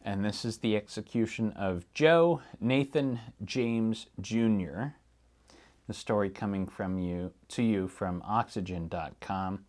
And 0.03 0.25
this 0.25 0.43
is 0.43 0.57
the 0.57 0.75
execution 0.75 1.53
of 1.53 1.91
Joe 1.93 2.41
Nathan 2.60 3.19
James 3.43 4.07
Jr. 4.19 4.89
The 5.88 5.93
story 5.93 6.29
coming 6.29 6.67
from 6.67 6.99
you 6.99 7.31
to 7.49 7.63
you 7.63 7.88
from 7.88 8.21
oxygen.com. 8.25 9.65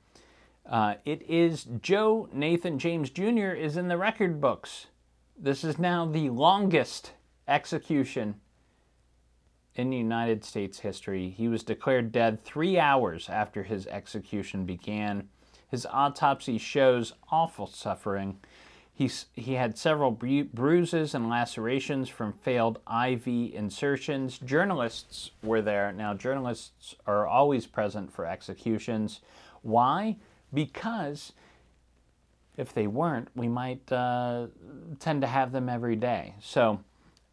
Uh, 0.68 0.94
it 1.04 1.22
is 1.28 1.66
Joe 1.80 2.28
Nathan 2.32 2.78
James 2.78 3.10
Jr. 3.10 3.50
is 3.50 3.76
in 3.76 3.88
the 3.88 3.98
record 3.98 4.40
books. 4.40 4.86
This 5.36 5.64
is 5.64 5.78
now 5.78 6.06
the 6.06 6.30
longest 6.30 7.12
execution 7.48 8.36
in 9.74 9.92
United 9.92 10.44
States 10.44 10.80
history. 10.80 11.30
He 11.30 11.48
was 11.48 11.64
declared 11.64 12.12
dead 12.12 12.44
three 12.44 12.78
hours 12.78 13.28
after 13.28 13.64
his 13.64 13.86
execution 13.88 14.64
began. 14.64 15.28
His 15.68 15.86
autopsy 15.86 16.58
shows 16.58 17.14
awful 17.30 17.66
suffering. 17.66 18.38
He's, 18.94 19.26
he 19.32 19.54
had 19.54 19.78
several 19.78 20.10
bru- 20.10 20.44
bruises 20.44 21.14
and 21.14 21.28
lacerations 21.28 22.08
from 22.08 22.34
failed 22.34 22.78
IV 22.86 23.26
insertions. 23.26 24.38
Journalists 24.38 25.30
were 25.42 25.62
there. 25.62 25.90
Now, 25.92 26.12
journalists 26.14 26.94
are 27.06 27.26
always 27.26 27.66
present 27.66 28.12
for 28.12 28.26
executions. 28.26 29.20
Why? 29.62 30.18
Because 30.52 31.32
if 32.56 32.72
they 32.72 32.86
weren't, 32.86 33.28
we 33.34 33.48
might 33.48 33.90
uh, 33.90 34.46
tend 34.98 35.22
to 35.22 35.26
have 35.26 35.52
them 35.52 35.68
every 35.68 35.96
day. 35.96 36.34
So, 36.40 36.80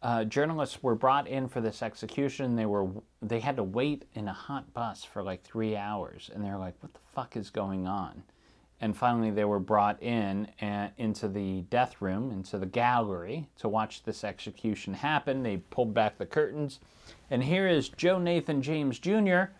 uh, 0.02 0.24
journalists 0.24 0.82
were 0.82 0.94
brought 0.94 1.28
in 1.28 1.46
for 1.46 1.60
this 1.60 1.82
execution. 1.82 2.56
They 2.56 2.66
were 2.66 2.88
they 3.20 3.40
had 3.40 3.56
to 3.56 3.62
wait 3.62 4.06
in 4.14 4.28
a 4.28 4.32
hot 4.32 4.72
bus 4.72 5.04
for 5.04 5.22
like 5.22 5.42
three 5.42 5.76
hours, 5.76 6.30
and 6.32 6.42
they're 6.42 6.56
like, 6.56 6.74
"What 6.80 6.94
the 6.94 7.00
fuck 7.12 7.36
is 7.36 7.50
going 7.50 7.86
on?" 7.86 8.22
And 8.80 8.96
finally, 8.96 9.30
they 9.30 9.44
were 9.44 9.60
brought 9.60 10.02
in 10.02 10.48
and, 10.58 10.90
uh, 10.90 10.92
into 10.96 11.28
the 11.28 11.60
death 11.68 12.00
room, 12.00 12.30
into 12.30 12.58
the 12.58 12.64
gallery, 12.64 13.50
to 13.58 13.68
watch 13.68 14.04
this 14.04 14.24
execution 14.24 14.94
happen. 14.94 15.42
They 15.42 15.58
pulled 15.58 15.92
back 15.92 16.16
the 16.16 16.24
curtains, 16.24 16.80
and 17.30 17.44
here 17.44 17.68
is 17.68 17.90
Joe 17.90 18.18
Nathan 18.18 18.62
James 18.62 18.98
Jr. 18.98 19.52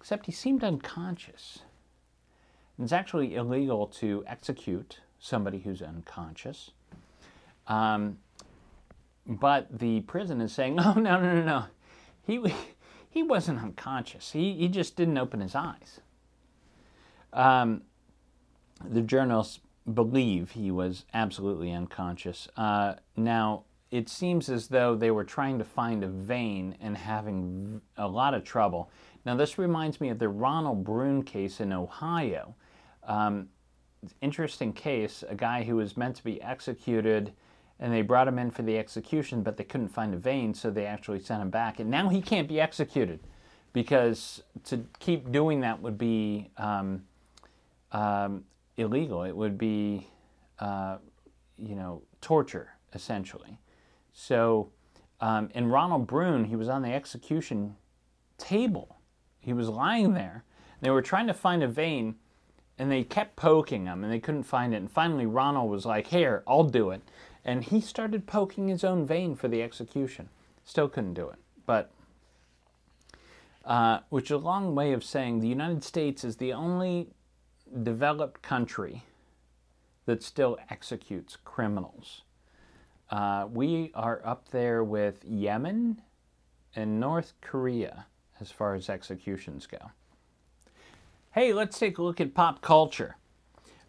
Except 0.00 0.26
he 0.26 0.32
seemed 0.32 0.64
unconscious. 0.64 1.60
It's 2.80 2.92
actually 2.92 3.34
illegal 3.34 3.86
to 3.98 4.22
execute 4.26 5.00
somebody 5.18 5.60
who's 5.60 5.80
unconscious. 5.80 6.72
Um, 7.66 8.18
but 9.26 9.78
the 9.78 10.00
prison 10.02 10.40
is 10.40 10.52
saying, 10.52 10.78
oh, 10.80 10.94
no, 10.94 11.20
no, 11.20 11.34
no, 11.34 11.42
no. 11.42 11.64
He, 12.26 12.42
he 13.08 13.22
wasn't 13.22 13.60
unconscious. 13.60 14.32
He, 14.32 14.54
he 14.54 14.68
just 14.68 14.96
didn't 14.96 15.18
open 15.18 15.40
his 15.40 15.54
eyes. 15.54 16.00
Um, 17.32 17.82
the 18.84 19.02
journalists 19.02 19.60
believe 19.92 20.52
he 20.52 20.70
was 20.70 21.04
absolutely 21.14 21.72
unconscious. 21.72 22.48
Uh, 22.56 22.94
now, 23.16 23.64
it 23.90 24.08
seems 24.08 24.48
as 24.48 24.68
though 24.68 24.96
they 24.96 25.10
were 25.10 25.24
trying 25.24 25.58
to 25.58 25.64
find 25.64 26.02
a 26.02 26.08
vein 26.08 26.76
and 26.80 26.96
having 26.96 27.80
a 27.96 28.08
lot 28.08 28.34
of 28.34 28.44
trouble. 28.44 28.90
Now, 29.24 29.36
this 29.36 29.58
reminds 29.58 30.00
me 30.00 30.08
of 30.08 30.18
the 30.18 30.28
Ronald 30.28 30.84
Brune 30.84 31.22
case 31.22 31.60
in 31.60 31.72
Ohio. 31.72 32.54
Um, 33.06 33.48
interesting 34.20 34.72
case, 34.72 35.24
a 35.28 35.34
guy 35.34 35.64
who 35.64 35.76
was 35.76 35.96
meant 35.96 36.16
to 36.16 36.24
be 36.24 36.40
executed 36.42 37.32
and 37.78 37.92
they 37.92 38.02
brought 38.02 38.26
him 38.26 38.38
in 38.38 38.50
for 38.50 38.62
the 38.62 38.78
execution, 38.78 39.42
but 39.42 39.56
they 39.56 39.64
couldn't 39.64 39.88
find 39.88 40.14
a 40.14 40.16
vein, 40.16 40.54
so 40.54 40.70
they 40.70 40.86
actually 40.86 41.20
sent 41.20 41.42
him 41.42 41.50
back. 41.50 41.78
And 41.78 41.90
now 41.90 42.08
he 42.08 42.22
can't 42.22 42.48
be 42.48 42.58
executed 42.58 43.20
because 43.72 44.42
to 44.64 44.86
keep 44.98 45.30
doing 45.30 45.60
that 45.60 45.82
would 45.82 45.98
be 45.98 46.50
um, 46.56 47.02
um, 47.92 48.44
illegal. 48.78 49.24
It 49.24 49.36
would 49.36 49.58
be, 49.58 50.08
uh, 50.58 50.96
you 51.58 51.74
know, 51.74 52.02
torture 52.20 52.70
essentially. 52.94 53.58
So, 54.14 54.70
um, 55.20 55.50
in 55.54 55.68
Ronald 55.68 56.06
Brune, 56.06 56.44
he 56.44 56.56
was 56.56 56.68
on 56.68 56.82
the 56.82 56.92
execution 56.92 57.76
table. 58.38 58.96
He 59.40 59.52
was 59.52 59.68
lying 59.68 60.14
there. 60.14 60.44
They 60.80 60.90
were 60.90 61.02
trying 61.02 61.26
to 61.26 61.34
find 61.34 61.62
a 61.62 61.68
vein, 61.68 62.16
and 62.78 62.90
they 62.90 63.04
kept 63.04 63.36
poking 63.36 63.86
him, 63.86 64.04
and 64.04 64.12
they 64.12 64.20
couldn't 64.20 64.44
find 64.44 64.74
it. 64.74 64.78
And 64.78 64.90
finally, 64.90 65.26
Ronald 65.26 65.70
was 65.70 65.86
like, 65.86 66.08
"Here, 66.08 66.42
I'll 66.46 66.64
do 66.64 66.90
it." 66.90 67.02
and 67.46 67.62
he 67.62 67.80
started 67.80 68.26
poking 68.26 68.66
his 68.66 68.82
own 68.82 69.06
vein 69.06 69.36
for 69.36 69.46
the 69.46 69.62
execution. 69.62 70.28
Still 70.64 70.88
couldn't 70.88 71.14
do 71.14 71.28
it. 71.28 71.38
But, 71.64 71.92
uh, 73.64 74.00
which 74.08 74.26
is 74.26 74.32
a 74.32 74.38
long 74.38 74.74
way 74.74 74.92
of 74.92 75.04
saying 75.04 75.38
the 75.38 75.48
United 75.48 75.84
States 75.84 76.24
is 76.24 76.36
the 76.36 76.52
only 76.52 77.08
developed 77.84 78.42
country 78.42 79.04
that 80.06 80.24
still 80.24 80.58
executes 80.70 81.36
criminals. 81.36 82.22
Uh, 83.10 83.46
we 83.48 83.92
are 83.94 84.20
up 84.24 84.48
there 84.48 84.82
with 84.82 85.24
Yemen 85.24 86.02
and 86.74 86.98
North 86.98 87.34
Korea 87.40 88.06
as 88.40 88.50
far 88.50 88.74
as 88.74 88.90
executions 88.90 89.66
go. 89.66 89.92
Hey, 91.38 91.52
let's 91.52 91.78
take 91.78 91.98
a 91.98 92.02
look 92.02 92.18
at 92.18 92.32
pop 92.32 92.62
culture. 92.62 93.16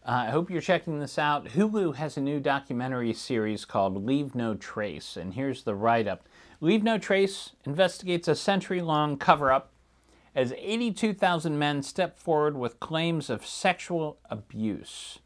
Uh, 0.06 0.26
I 0.28 0.32
hope 0.32 0.52
you're 0.52 0.60
checking 0.60 1.00
this 1.00 1.18
out. 1.18 1.46
Hulu 1.46 1.96
has 1.96 2.18
a 2.18 2.22
new 2.22 2.42
documentary 2.42 3.14
series 3.14 3.64
called 3.64 4.06
Leave 4.06 4.36
No 4.36 4.54
Trace, 4.54 5.16
and 5.16 5.34
here's 5.34 5.64
the 5.64 5.74
write 5.74 6.10
up 6.10 6.28
Leave 6.60 6.84
No 6.84 6.98
Trace 6.98 7.52
investigates 7.64 8.28
a 8.28 8.36
century 8.36 8.82
long 8.82 9.16
cover 9.16 9.50
up 9.50 9.72
as 10.36 10.52
82,000 10.58 11.58
men 11.58 11.84
step 11.84 12.20
forward 12.20 12.58
with 12.58 12.82
claims 12.82 13.30
of 13.30 13.46
sexual 13.46 14.18
abuse, 14.30 15.20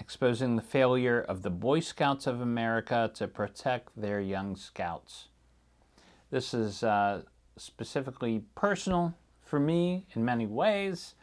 exposing 0.00 0.56
the 0.56 0.60
failure 0.60 1.20
of 1.20 1.42
the 1.42 1.50
Boy 1.50 1.78
Scouts 1.78 2.26
of 2.26 2.40
America 2.40 3.12
to 3.14 3.28
protect 3.28 3.90
their 3.96 4.20
young 4.20 4.56
scouts. 4.56 5.28
This 6.32 6.52
is 6.52 6.82
uh, 6.82 7.22
specifically 7.56 8.42
personal 8.56 9.14
for 9.40 9.60
me 9.60 10.08
in 10.16 10.24
many 10.24 10.46
ways. 10.46 11.14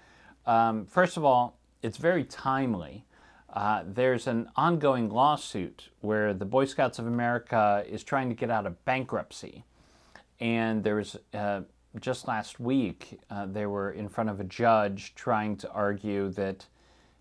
Um, 0.45 0.85
first 0.85 1.17
of 1.17 1.25
all, 1.25 1.57
it's 1.81 1.97
very 1.97 2.23
timely. 2.23 3.05
Uh, 3.51 3.83
there's 3.85 4.27
an 4.27 4.49
ongoing 4.55 5.09
lawsuit 5.09 5.89
where 5.99 6.33
the 6.33 6.45
Boy 6.45 6.65
Scouts 6.65 6.99
of 6.99 7.07
America 7.07 7.83
is 7.87 8.03
trying 8.03 8.29
to 8.29 8.35
get 8.35 8.49
out 8.49 8.65
of 8.65 8.83
bankruptcy. 8.85 9.65
And 10.39 10.83
there 10.83 10.95
was 10.95 11.17
uh, 11.33 11.61
just 11.99 12.27
last 12.27 12.59
week, 12.59 13.19
uh, 13.29 13.45
they 13.45 13.65
were 13.65 13.91
in 13.91 14.07
front 14.07 14.29
of 14.29 14.39
a 14.39 14.43
judge 14.45 15.13
trying 15.15 15.57
to 15.57 15.69
argue 15.71 16.29
that, 16.31 16.65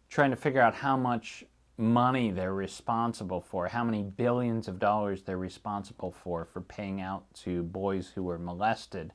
trying 0.08 0.30
to 0.30 0.36
figure 0.36 0.60
out 0.60 0.74
how 0.74 0.96
much 0.96 1.44
money 1.76 2.30
they're 2.30 2.54
responsible 2.54 3.40
for, 3.40 3.66
how 3.66 3.82
many 3.82 4.02
billions 4.02 4.68
of 4.68 4.78
dollars 4.78 5.22
they're 5.22 5.38
responsible 5.38 6.12
for, 6.12 6.44
for 6.44 6.60
paying 6.60 7.00
out 7.00 7.24
to 7.34 7.62
boys 7.64 8.12
who 8.14 8.22
were 8.22 8.38
molested 8.38 9.12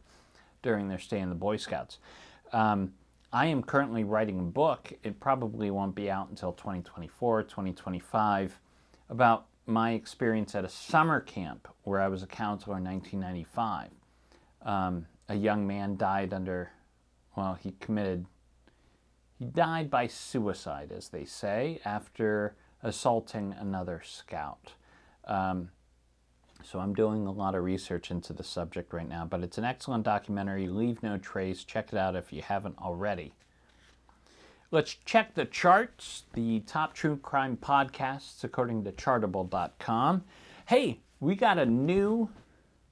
during 0.64 0.88
their 0.88 1.00
stay 1.00 1.20
in 1.20 1.30
the 1.30 1.36
Boy 1.36 1.58
Scouts. 1.58 2.00
Um, 2.52 2.94
I 3.36 3.48
am 3.48 3.64
currently 3.64 4.06
writing 4.06 4.40
a 4.40 4.44
book. 4.44 4.94
It 5.04 5.20
probably 5.20 5.70
won't 5.70 5.94
be 5.94 6.10
out 6.10 6.30
until 6.30 6.54
2024, 6.54 7.44
2025, 7.44 8.62
about 9.10 9.48
my 9.66 9.92
experience 9.92 10.56
at 10.56 10.64
a 10.64 10.70
summer 10.70 11.20
camp 11.20 11.68
where 11.84 12.00
I 12.00 12.08
was 12.08 12.24
a 12.24 12.28
counselor 12.28 12.78
in 12.78 12.86
1995. 12.86 13.90
Um, 14.62 15.08
a 15.28 15.36
young 15.36 15.68
man 15.68 15.98
died 15.98 16.34
under, 16.34 16.72
well, 17.36 17.56
he 17.56 17.74
committed, 17.82 18.26
he 19.38 19.44
died 19.44 19.90
by 19.90 20.08
suicide, 20.08 20.94
as 20.96 21.10
they 21.10 21.26
say, 21.26 21.82
after 21.84 22.56
assaulting 22.84 23.54
another 23.60 24.02
scout. 24.06 24.76
Um, 25.26 25.72
so 26.66 26.80
I'm 26.80 26.94
doing 26.94 27.28
a 27.28 27.32
lot 27.32 27.56
of 27.56 27.64
research 27.64 28.10
into 28.10 28.34
the 28.34 28.44
subject 28.44 28.92
right 28.94 29.08
now, 29.08 29.26
but 29.26 29.44
it's 29.44 29.58
an 29.58 29.64
excellent 29.64 30.04
documentary. 30.04 30.68
Leave 30.68 31.04
no 31.04 31.18
trace. 31.18 31.64
Check 31.64 31.94
it 31.94 31.98
out 31.98 32.16
if 32.16 32.34
you 32.34 32.42
haven't 32.42 32.78
already. 32.80 33.34
Let's 34.72 34.96
check 35.06 35.36
the 35.36 35.46
charts, 35.46 36.24
the 36.34 36.62
top 36.62 36.94
true 36.94 37.18
crime 37.18 37.56
podcasts 37.56 38.44
according 38.44 38.84
to 38.84 38.92
chartable.com. 38.92 40.24
Hey, 40.66 41.00
we 41.20 41.36
got 41.36 41.60
a 41.60 41.66
new 41.66 42.30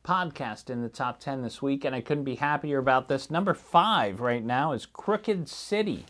podcast 0.06 0.70
in 0.70 0.82
the 0.82 0.90
top 0.90 1.20
10 1.20 1.42
this 1.42 1.62
week, 1.62 1.84
and 1.84 1.96
I 1.96 2.02
couldn't 2.02 2.26
be 2.26 2.36
happier 2.36 2.78
about 2.78 3.08
this. 3.08 3.32
Number 3.32 3.54
five 3.54 4.22
right 4.22 4.44
now 4.44 4.74
is 4.74 4.86
Crooked 4.86 5.50
City. 5.50 6.06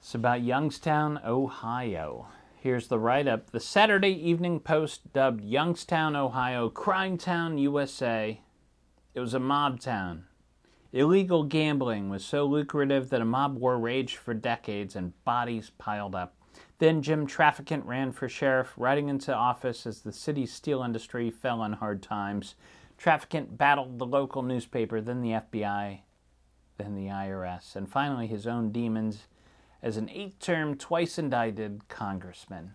It's 0.00 0.14
about 0.14 0.42
Youngstown, 0.42 1.20
Ohio. 1.24 2.26
Here's 2.62 2.86
the 2.86 3.00
write 3.00 3.26
up. 3.26 3.50
The 3.50 3.58
Saturday 3.58 4.12
Evening 4.12 4.60
Post 4.60 5.12
dubbed 5.12 5.42
Youngstown, 5.42 6.14
Ohio, 6.14 6.68
Crime 6.68 7.18
Town, 7.18 7.58
USA. 7.58 8.40
It 9.14 9.18
was 9.18 9.34
a 9.34 9.40
mob 9.40 9.80
town. 9.80 10.26
Illegal 10.92 11.42
gambling 11.42 12.08
was 12.08 12.24
so 12.24 12.44
lucrative 12.44 13.10
that 13.10 13.20
a 13.20 13.24
mob 13.24 13.56
war 13.56 13.80
raged 13.80 14.16
for 14.16 14.32
decades 14.32 14.94
and 14.94 15.12
bodies 15.24 15.72
piled 15.76 16.14
up. 16.14 16.36
Then 16.78 17.02
Jim 17.02 17.26
Traficant 17.26 17.84
ran 17.84 18.12
for 18.12 18.28
sheriff, 18.28 18.74
riding 18.76 19.08
into 19.08 19.34
office 19.34 19.84
as 19.84 20.02
the 20.02 20.12
city's 20.12 20.52
steel 20.52 20.84
industry 20.84 21.32
fell 21.32 21.60
on 21.60 21.72
hard 21.72 22.00
times. 22.00 22.54
Traficant 22.96 23.58
battled 23.58 23.98
the 23.98 24.06
local 24.06 24.42
newspaper, 24.42 25.00
then 25.00 25.20
the 25.20 25.30
FBI, 25.30 26.02
then 26.78 26.94
the 26.94 27.08
IRS, 27.08 27.74
and 27.74 27.90
finally 27.90 28.28
his 28.28 28.46
own 28.46 28.70
demons 28.70 29.26
as 29.82 29.96
an 29.96 30.08
eight 30.10 30.38
term, 30.40 30.76
twice 30.76 31.18
indicted 31.18 31.88
congressman. 31.88 32.74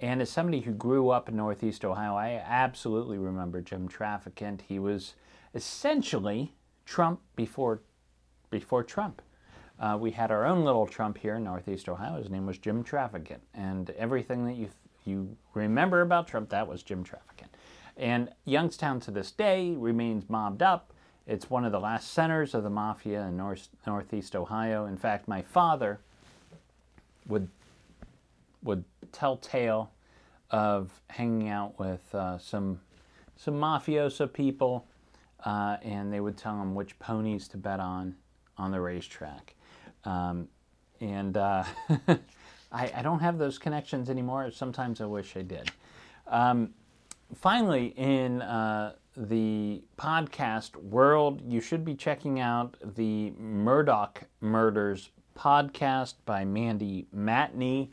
And 0.00 0.20
as 0.20 0.30
somebody 0.30 0.60
who 0.60 0.72
grew 0.72 1.10
up 1.10 1.28
in 1.28 1.36
Northeast 1.36 1.84
Ohio, 1.84 2.14
I 2.14 2.42
absolutely 2.44 3.18
remember 3.18 3.60
Jim 3.60 3.88
Traficant. 3.88 4.62
He 4.62 4.78
was 4.78 5.14
essentially 5.54 6.52
Trump 6.84 7.20
before, 7.36 7.82
before 8.50 8.82
Trump. 8.82 9.22
Uh, 9.78 9.96
we 10.00 10.12
had 10.12 10.30
our 10.30 10.44
own 10.46 10.64
little 10.64 10.86
Trump 10.86 11.18
here 11.18 11.36
in 11.36 11.44
Northeast 11.44 11.88
Ohio. 11.88 12.18
His 12.18 12.30
name 12.30 12.46
was 12.46 12.58
Jim 12.58 12.84
Traficant, 12.84 13.40
and 13.52 13.90
everything 13.90 14.46
that 14.46 14.56
you 14.56 14.70
you 15.04 15.36
remember 15.52 16.00
about 16.00 16.26
Trump, 16.26 16.48
that 16.50 16.66
was 16.66 16.82
Jim 16.82 17.04
Traficant. 17.04 17.50
And 17.96 18.30
Youngstown 18.44 19.00
to 19.00 19.10
this 19.10 19.30
day 19.30 19.72
remains 19.72 20.28
mobbed 20.28 20.62
up. 20.62 20.92
It's 21.26 21.48
one 21.48 21.64
of 21.64 21.72
the 21.72 21.80
last 21.80 22.12
centers 22.12 22.54
of 22.54 22.62
the 22.62 22.70
mafia 22.70 23.22
in 23.26 23.36
North, 23.36 23.68
Northeast 23.86 24.34
Ohio. 24.34 24.86
In 24.86 24.96
fact, 24.96 25.28
my 25.28 25.42
father 25.42 26.00
would 27.26 27.48
would 28.62 28.84
tell 29.12 29.36
tale 29.36 29.92
of 30.50 30.90
hanging 31.10 31.48
out 31.48 31.78
with 31.78 32.14
uh, 32.14 32.38
some 32.38 32.80
some 33.36 33.54
mafioso 33.54 34.32
people, 34.32 34.86
uh, 35.44 35.76
and 35.82 36.12
they 36.12 36.20
would 36.20 36.36
tell 36.36 36.60
him 36.60 36.74
which 36.74 36.98
ponies 36.98 37.48
to 37.48 37.56
bet 37.56 37.80
on 37.80 38.14
on 38.56 38.70
the 38.70 38.80
racetrack. 38.80 39.54
Um, 40.04 40.48
and 41.00 41.36
uh, 41.36 41.64
I, 42.72 42.92
I, 42.94 43.02
don't 43.02 43.20
have 43.20 43.38
those 43.38 43.58
connections 43.58 44.10
anymore. 44.10 44.50
Sometimes 44.50 45.00
I 45.00 45.06
wish 45.06 45.36
I 45.36 45.42
did. 45.42 45.70
Um, 46.26 46.74
finally, 47.34 47.94
in 47.96 48.42
uh, 48.42 48.94
the 49.16 49.82
podcast 49.96 50.76
world, 50.76 51.40
you 51.46 51.60
should 51.60 51.84
be 51.84 51.94
checking 51.94 52.38
out 52.38 52.76
the 52.94 53.32
Murdaugh 53.40 54.14
Murders 54.40 55.10
podcast 55.38 56.14
by 56.24 56.44
Mandy 56.44 57.06
Matney. 57.14 57.88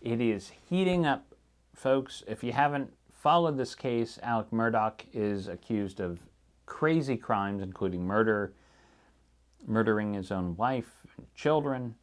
It 0.00 0.20
is 0.20 0.52
heating 0.68 1.06
up, 1.06 1.34
folks. 1.74 2.22
If 2.26 2.44
you 2.44 2.52
haven't 2.52 2.92
followed 3.12 3.56
this 3.56 3.74
case, 3.74 4.18
Alec 4.22 4.50
Murdaugh 4.50 5.00
is 5.12 5.48
accused 5.48 6.00
of 6.00 6.18
crazy 6.66 7.16
crimes, 7.16 7.62
including 7.62 8.06
murder, 8.06 8.52
murdering 9.66 10.14
his 10.14 10.30
own 10.30 10.56
wife 10.56 10.90
and 11.16 11.26
children. 11.34 11.94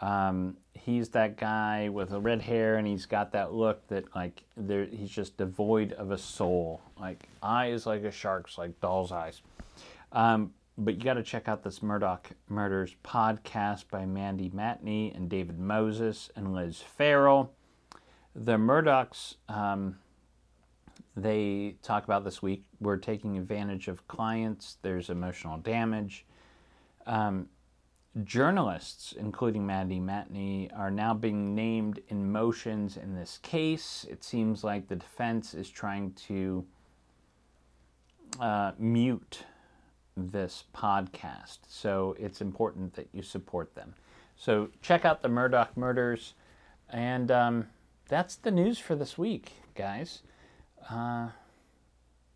Um, 0.00 0.56
he's 0.74 1.08
that 1.10 1.36
guy 1.36 1.88
with 1.88 2.10
the 2.10 2.20
red 2.20 2.42
hair, 2.42 2.76
and 2.76 2.86
he's 2.86 3.06
got 3.06 3.32
that 3.32 3.54
look 3.54 3.86
that 3.88 4.14
like 4.14 4.42
there, 4.56 4.84
he's 4.84 5.10
just 5.10 5.36
devoid 5.36 5.92
of 5.92 6.10
a 6.10 6.18
soul, 6.18 6.82
like 7.00 7.28
eyes 7.42 7.86
like 7.86 8.02
a 8.02 8.10
shark's, 8.10 8.58
like 8.58 8.78
doll's 8.80 9.12
eyes. 9.12 9.40
Um, 10.12 10.52
but 10.78 10.94
you 10.94 11.02
got 11.02 11.14
to 11.14 11.22
check 11.22 11.48
out 11.48 11.62
this 11.62 11.80
Murdaugh 11.80 12.20
Murders 12.48 12.94
podcast 13.02 13.84
by 13.90 14.04
Mandy 14.04 14.50
Matney 14.50 15.14
and 15.14 15.28
David 15.28 15.58
Moses 15.58 16.30
and 16.36 16.52
Liz 16.54 16.82
Farrell. 16.82 17.52
The 18.34 18.58
Murdaughs, 18.58 19.36
um, 19.48 19.96
they 21.16 21.76
talk 21.82 22.04
about 22.04 22.24
this 22.24 22.42
week, 22.42 22.64
we're 22.78 22.98
taking 22.98 23.38
advantage 23.38 23.88
of 23.88 24.06
clients, 24.06 24.76
there's 24.82 25.08
emotional 25.08 25.56
damage. 25.58 26.26
Um, 27.06 27.48
journalists, 28.24 29.14
including 29.18 29.64
Mandy 29.64 30.00
Matney, 30.00 30.70
are 30.78 30.90
now 30.90 31.14
being 31.14 31.54
named 31.54 32.00
in 32.08 32.30
motions 32.30 32.98
in 32.98 33.14
this 33.14 33.38
case. 33.38 34.04
It 34.10 34.24
seems 34.24 34.62
like 34.62 34.88
the 34.88 34.96
defense 34.96 35.54
is 35.54 35.70
trying 35.70 36.12
to 36.26 36.66
uh, 38.38 38.72
mute 38.78 39.44
this 40.16 40.64
podcast. 40.74 41.58
So 41.68 42.16
it's 42.18 42.40
important 42.40 42.94
that 42.94 43.08
you 43.12 43.22
support 43.22 43.74
them. 43.74 43.94
So 44.36 44.70
check 44.82 45.04
out 45.04 45.22
the 45.22 45.28
Murdaugh 45.28 45.68
Murders. 45.76 46.34
And 46.88 47.30
um, 47.30 47.66
that's 48.08 48.36
the 48.36 48.50
news 48.50 48.78
for 48.78 48.94
this 48.94 49.18
week, 49.18 49.52
guys. 49.74 50.22
Uh, 50.90 51.28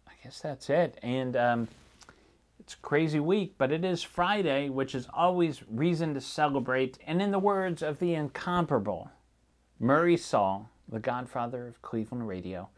I 0.06 0.12
guess 0.22 0.40
that's 0.40 0.68
it. 0.68 0.98
And 1.02 1.36
um, 1.36 1.68
it's 2.58 2.74
crazy 2.74 3.20
week, 3.20 3.54
but 3.58 3.72
it 3.72 3.84
is 3.84 4.02
Friday, 4.02 4.68
which 4.68 4.94
is 4.94 5.08
always 5.14 5.62
reason 5.70 6.14
to 6.14 6.20
celebrate. 6.20 6.98
And 7.06 7.22
in 7.22 7.30
the 7.30 7.38
words 7.38 7.82
of 7.82 7.98
the 7.98 8.14
incomparable 8.14 9.10
Murray 9.78 10.16
Saul, 10.16 10.70
the 10.88 11.00
godfather 11.00 11.66
of 11.68 11.80
Cleveland 11.82 12.28
radio, 12.28 12.68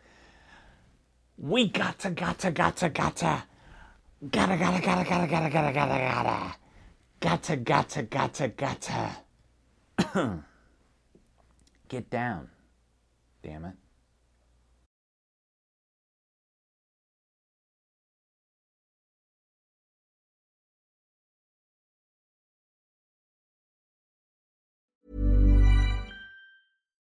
we 1.38 1.69
gotta, 1.69 2.11
gotta, 2.11 2.50
gotta, 2.50 2.88
gotta 2.88 3.44
Gotta, 4.31 4.56
gotta, 4.56 4.81
gotta, 4.81 5.02
gotta, 5.02 5.27
gotta, 5.27 5.48
gotta, 5.48 5.73
gotta, 5.73 5.98
gotta. 5.98 6.56
Gotta, 7.18 7.56
gotta, 7.56 8.02
gotta, 8.02 8.48
gotta. 8.48 9.25
Get 11.88 12.08
down. 12.08 12.48
Damn 13.42 13.64
it. 13.64 13.82